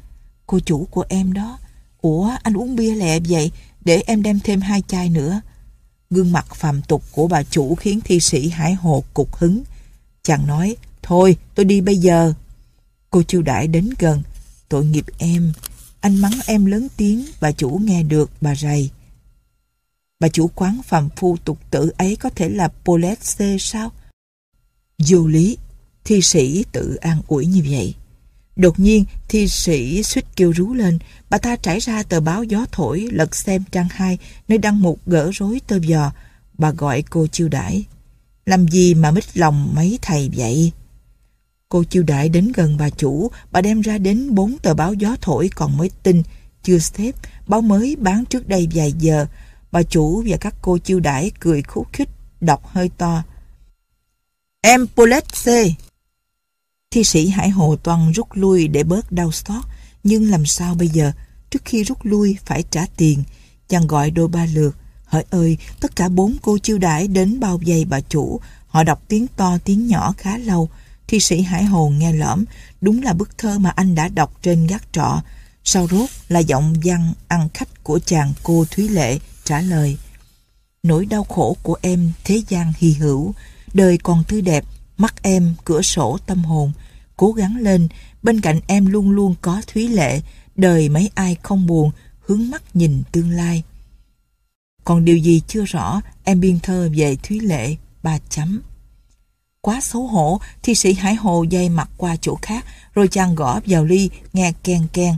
Cô 0.46 0.60
chủ 0.60 0.88
của 0.90 1.04
em 1.08 1.32
đó. 1.32 1.58
Ủa, 2.00 2.30
anh 2.42 2.56
uống 2.56 2.76
bia 2.76 2.94
lẹ 2.94 3.20
vậy, 3.20 3.50
để 3.84 4.02
em 4.06 4.22
đem 4.22 4.40
thêm 4.40 4.60
hai 4.60 4.82
chai 4.88 5.08
nữa. 5.08 5.40
Gương 6.10 6.32
mặt 6.32 6.46
phàm 6.54 6.82
tục 6.82 7.02
của 7.12 7.28
bà 7.28 7.42
chủ 7.42 7.74
khiến 7.74 8.00
thi 8.04 8.20
sĩ 8.20 8.48
Hải 8.48 8.74
Hồ 8.74 9.04
cục 9.14 9.36
hứng. 9.36 9.62
Chàng 10.22 10.46
nói, 10.46 10.76
thôi, 11.02 11.36
tôi 11.54 11.64
đi 11.64 11.80
bây 11.80 11.96
giờ. 11.96 12.32
Cô 13.10 13.22
chiêu 13.22 13.42
đãi 13.42 13.66
đến 13.68 13.90
gần. 13.98 14.22
Tội 14.68 14.84
nghiệp 14.84 15.04
em. 15.18 15.52
Anh 16.00 16.16
mắng 16.16 16.40
em 16.46 16.64
lớn 16.64 16.88
tiếng, 16.96 17.24
bà 17.40 17.52
chủ 17.52 17.80
nghe 17.84 18.02
được, 18.02 18.30
bà 18.40 18.54
rầy. 18.54 18.90
Bà 20.20 20.28
chủ 20.28 20.50
quán 20.54 20.80
phàm 20.84 21.08
phu 21.16 21.36
tục 21.44 21.58
tử 21.70 21.92
ấy 21.98 22.16
có 22.16 22.30
thể 22.30 22.48
là 22.48 22.68
Polesse 22.84 23.56
sao? 23.58 23.92
Vô 24.98 25.26
lý, 25.26 25.58
thi 26.04 26.20
sĩ 26.22 26.64
tự 26.72 26.94
an 26.94 27.22
ủi 27.26 27.46
như 27.46 27.62
vậy. 27.70 27.94
Đột 28.56 28.80
nhiên, 28.80 29.04
thi 29.28 29.48
sĩ 29.48 30.02
suýt 30.02 30.24
kêu 30.36 30.52
rú 30.52 30.74
lên, 30.74 30.98
bà 31.30 31.38
ta 31.38 31.56
trải 31.56 31.78
ra 31.78 32.02
tờ 32.02 32.20
báo 32.20 32.44
gió 32.44 32.66
thổi, 32.72 33.08
lật 33.12 33.36
xem 33.36 33.64
trang 33.72 33.88
2, 33.90 34.18
nơi 34.48 34.58
đăng 34.58 34.82
một 34.82 35.06
gỡ 35.06 35.30
rối 35.34 35.60
tơ 35.66 35.78
giò. 35.78 36.12
Bà 36.58 36.70
gọi 36.70 37.02
cô 37.02 37.26
chiêu 37.26 37.48
đãi. 37.48 37.84
Làm 38.46 38.68
gì 38.68 38.94
mà 38.94 39.10
mít 39.10 39.36
lòng 39.36 39.74
mấy 39.74 39.98
thầy 40.02 40.30
vậy? 40.36 40.72
Cô 41.72 41.84
chiêu 41.84 42.02
đại 42.02 42.28
đến 42.28 42.52
gần 42.54 42.76
bà 42.76 42.90
chủ, 42.90 43.30
bà 43.52 43.60
đem 43.60 43.80
ra 43.80 43.98
đến 43.98 44.34
bốn 44.34 44.58
tờ 44.62 44.74
báo 44.74 44.94
gió 44.94 45.16
thổi 45.20 45.50
còn 45.54 45.76
mới 45.76 45.90
tin, 46.02 46.22
chưa 46.62 46.78
xếp, 46.78 47.12
báo 47.46 47.60
mới 47.60 47.96
bán 47.96 48.24
trước 48.24 48.48
đây 48.48 48.68
vài 48.74 48.92
giờ. 48.92 49.26
Bà 49.72 49.82
chủ 49.82 50.24
và 50.26 50.36
các 50.36 50.54
cô 50.62 50.78
chiêu 50.78 51.00
đãi 51.00 51.30
cười 51.40 51.62
khúc 51.62 51.92
khích, 51.92 52.08
đọc 52.40 52.66
hơi 52.66 52.90
to. 52.98 53.22
Em 54.60 54.86
C. 54.86 55.46
Thi 56.90 57.04
sĩ 57.04 57.28
Hải 57.28 57.50
Hồ 57.50 57.76
toàn 57.76 58.12
rút 58.12 58.26
lui 58.32 58.68
để 58.68 58.84
bớt 58.84 59.12
đau 59.12 59.32
xót, 59.32 59.64
nhưng 60.04 60.30
làm 60.30 60.46
sao 60.46 60.74
bây 60.74 60.88
giờ, 60.88 61.12
trước 61.50 61.62
khi 61.64 61.84
rút 61.84 61.98
lui 62.02 62.36
phải 62.44 62.64
trả 62.70 62.86
tiền. 62.96 63.22
Chàng 63.68 63.86
gọi 63.86 64.10
đôi 64.10 64.28
ba 64.28 64.46
lượt, 64.46 64.76
hỡi 65.04 65.24
ơi, 65.30 65.58
tất 65.80 65.96
cả 65.96 66.08
bốn 66.08 66.36
cô 66.42 66.58
chiêu 66.58 66.78
đãi 66.78 67.08
đến 67.08 67.40
bao 67.40 67.60
giày 67.66 67.84
bà 67.84 68.00
chủ, 68.00 68.40
họ 68.66 68.84
đọc 68.84 69.02
tiếng 69.08 69.26
to 69.36 69.58
tiếng 69.64 69.86
nhỏ 69.86 70.14
khá 70.18 70.38
lâu, 70.38 70.68
Thi 71.12 71.20
sĩ 71.20 71.42
Hải 71.42 71.64
Hồn 71.64 71.98
nghe 71.98 72.12
lõm, 72.12 72.44
đúng 72.80 73.02
là 73.02 73.12
bức 73.12 73.38
thơ 73.38 73.58
mà 73.58 73.70
anh 73.70 73.94
đã 73.94 74.08
đọc 74.08 74.38
trên 74.42 74.66
gác 74.66 74.92
trọ. 74.92 75.22
Sau 75.64 75.88
rốt 75.88 76.10
là 76.28 76.40
giọng 76.40 76.74
văn 76.84 77.12
ăn 77.28 77.48
khách 77.54 77.84
của 77.84 77.98
chàng 78.06 78.32
cô 78.42 78.64
Thúy 78.70 78.88
Lệ 78.88 79.18
trả 79.44 79.60
lời. 79.60 79.96
Nỗi 80.82 81.06
đau 81.06 81.24
khổ 81.24 81.56
của 81.62 81.76
em 81.82 82.12
thế 82.24 82.42
gian 82.48 82.72
hy 82.78 82.92
hữu, 82.92 83.34
đời 83.74 83.98
còn 83.98 84.24
tươi 84.28 84.42
đẹp, 84.42 84.64
mắt 84.96 85.22
em 85.22 85.54
cửa 85.64 85.82
sổ 85.82 86.18
tâm 86.26 86.44
hồn. 86.44 86.72
Cố 87.16 87.32
gắng 87.32 87.56
lên, 87.56 87.88
bên 88.22 88.40
cạnh 88.40 88.60
em 88.66 88.86
luôn 88.86 89.10
luôn 89.10 89.34
có 89.42 89.62
Thúy 89.66 89.88
Lệ, 89.88 90.20
đời 90.56 90.88
mấy 90.88 91.10
ai 91.14 91.36
không 91.42 91.66
buồn, 91.66 91.90
hướng 92.20 92.50
mắt 92.50 92.76
nhìn 92.76 93.02
tương 93.12 93.30
lai. 93.30 93.62
Còn 94.84 95.04
điều 95.04 95.16
gì 95.16 95.42
chưa 95.48 95.64
rõ, 95.64 96.00
em 96.24 96.40
biên 96.40 96.58
thơ 96.60 96.88
về 96.96 97.16
Thúy 97.16 97.40
Lệ, 97.40 97.76
ba 98.02 98.18
chấm. 98.28 98.60
Quá 99.62 99.80
xấu 99.80 100.06
hổ, 100.06 100.40
thi 100.62 100.74
sĩ 100.74 100.92
Hải 100.92 101.14
Hồ 101.14 101.42
dây 101.42 101.68
mặt 101.68 101.90
qua 101.96 102.16
chỗ 102.16 102.38
khác, 102.42 102.64
rồi 102.94 103.08
chàng 103.08 103.34
gõ 103.34 103.60
vào 103.66 103.84
ly, 103.84 104.10
nghe 104.32 104.52
ken 104.62 104.86
ken. 104.92 105.14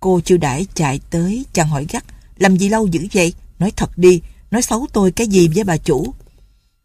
Cô 0.00 0.20
chưa 0.24 0.36
đãi 0.36 0.66
chạy 0.74 1.00
tới, 1.10 1.44
chàng 1.52 1.68
hỏi 1.68 1.86
gắt, 1.88 2.04
làm 2.38 2.56
gì 2.56 2.68
lâu 2.68 2.86
dữ 2.86 3.06
vậy? 3.12 3.34
Nói 3.58 3.72
thật 3.76 3.98
đi, 3.98 4.20
nói 4.50 4.62
xấu 4.62 4.86
tôi 4.92 5.12
cái 5.12 5.26
gì 5.26 5.48
với 5.54 5.64
bà 5.64 5.76
chủ? 5.76 6.14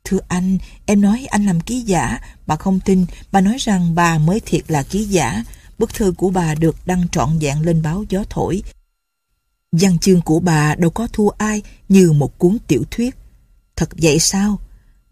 Thưa 0.04 0.20
anh, 0.28 0.58
em 0.86 1.02
nói 1.02 1.26
anh 1.30 1.46
làm 1.46 1.60
ký 1.62 1.82
giả, 1.82 2.20
bà 2.48 2.56
không 2.56 2.80
tin, 2.80 3.06
bà 3.32 3.42
nói 3.42 3.56
rằng 3.60 3.96
bà 3.96 4.18
mới 4.18 4.40
thiệt 4.46 4.72
là 4.72 4.84
ký 4.84 5.04
giả. 5.04 5.44
Bức 5.78 5.94
thư 5.94 6.14
của 6.18 6.30
bà 6.30 6.56
được 6.56 6.76
đăng 6.86 7.08
trọn 7.08 7.40
vẹn 7.40 7.62
lên 7.62 7.82
báo 7.82 8.04
gió 8.10 8.24
thổi. 8.30 8.64
Văn 9.72 10.00
chương 10.00 10.22
của 10.22 10.40
bà 10.40 10.76
đâu 10.76 10.92
có 10.92 11.08
thua 11.14 11.30
ai 11.30 11.62
như 11.90 12.12
một 12.12 12.38
cuốn 12.38 12.58
tiểu 12.68 12.84
thuyết. 12.92 13.16
Thật 13.76 13.90
vậy 13.98 14.20
sao? 14.20 14.60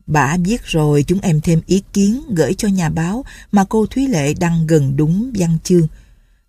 Bà 0.08 0.38
viết 0.38 0.66
rồi 0.66 1.04
chúng 1.04 1.20
em 1.20 1.42
thêm 1.42 1.62
ý 1.66 1.84
kiến 1.94 2.22
gửi 2.30 2.54
cho 2.54 2.68
nhà 2.68 2.90
báo 2.90 3.26
mà 3.52 3.66
cô 3.70 3.86
Thúy 3.86 4.08
Lệ 4.08 4.34
đăng 4.34 4.68
gần 4.68 4.98
đúng 4.98 5.32
văn 5.36 5.58
chương. 5.64 5.88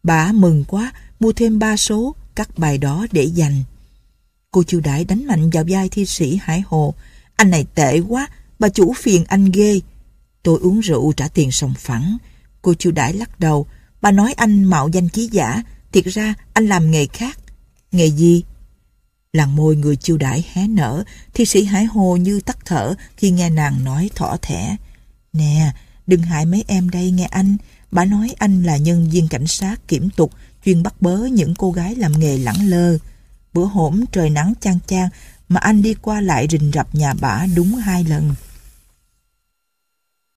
Bà 0.02 0.32
mừng 0.32 0.64
quá, 0.64 0.92
mua 1.20 1.32
thêm 1.32 1.58
ba 1.58 1.76
số, 1.76 2.14
các 2.34 2.58
bài 2.58 2.78
đó 2.78 3.06
để 3.12 3.24
dành. 3.24 3.62
Cô 4.50 4.62
Chu 4.62 4.80
Đại 4.80 5.04
đánh 5.04 5.26
mạnh 5.26 5.50
vào 5.50 5.64
vai 5.68 5.88
thi 5.88 6.06
sĩ 6.06 6.38
Hải 6.42 6.62
Hồ. 6.66 6.94
Anh 7.36 7.50
này 7.50 7.66
tệ 7.74 8.00
quá, 8.00 8.28
bà 8.58 8.68
chủ 8.68 8.92
phiền 8.92 9.24
anh 9.24 9.44
ghê. 9.44 9.80
Tôi 10.42 10.58
uống 10.62 10.80
rượu 10.80 11.12
trả 11.12 11.28
tiền 11.28 11.50
sòng 11.50 11.74
phẳng. 11.78 12.16
Cô 12.62 12.74
Chu 12.74 12.90
Đại 12.90 13.12
lắc 13.12 13.40
đầu. 13.40 13.66
Bà 14.00 14.10
nói 14.10 14.32
anh 14.32 14.64
mạo 14.64 14.88
danh 14.88 15.08
ký 15.08 15.28
giả. 15.32 15.62
Thiệt 15.92 16.04
ra 16.04 16.34
anh 16.52 16.66
làm 16.66 16.90
nghề 16.90 17.06
khác. 17.06 17.38
Nghề 17.92 18.10
gì? 18.10 18.42
Làn 19.32 19.56
môi 19.56 19.76
người 19.76 19.96
chiêu 19.96 20.16
đãi 20.16 20.44
hé 20.52 20.68
nở, 20.68 21.04
thi 21.34 21.44
sĩ 21.44 21.64
Hải 21.64 21.84
Hồ 21.84 22.16
như 22.16 22.40
tắt 22.40 22.58
thở 22.64 22.94
khi 23.16 23.30
nghe 23.30 23.50
nàng 23.50 23.84
nói 23.84 24.10
thỏ 24.14 24.36
thẻ. 24.42 24.76
Nè, 25.32 25.72
đừng 26.06 26.22
hại 26.22 26.46
mấy 26.46 26.64
em 26.66 26.90
đây 26.90 27.10
nghe 27.10 27.24
anh. 27.24 27.56
Bà 27.90 28.04
nói 28.04 28.34
anh 28.38 28.62
là 28.62 28.76
nhân 28.76 29.10
viên 29.10 29.28
cảnh 29.28 29.46
sát 29.46 29.88
kiểm 29.88 30.10
tục, 30.10 30.32
chuyên 30.64 30.82
bắt 30.82 30.94
bớ 31.02 31.16
những 31.16 31.54
cô 31.54 31.72
gái 31.72 31.94
làm 31.94 32.18
nghề 32.18 32.38
lẳng 32.38 32.68
lơ. 32.68 32.98
Bữa 33.52 33.64
hổm 33.64 34.04
trời 34.12 34.30
nắng 34.30 34.52
chang 34.60 34.78
chang 34.86 35.08
mà 35.48 35.60
anh 35.60 35.82
đi 35.82 35.94
qua 35.94 36.20
lại 36.20 36.46
rình 36.50 36.70
rập 36.74 36.94
nhà 36.94 37.14
bả 37.14 37.46
đúng 37.56 37.74
hai 37.74 38.04
lần. 38.04 38.34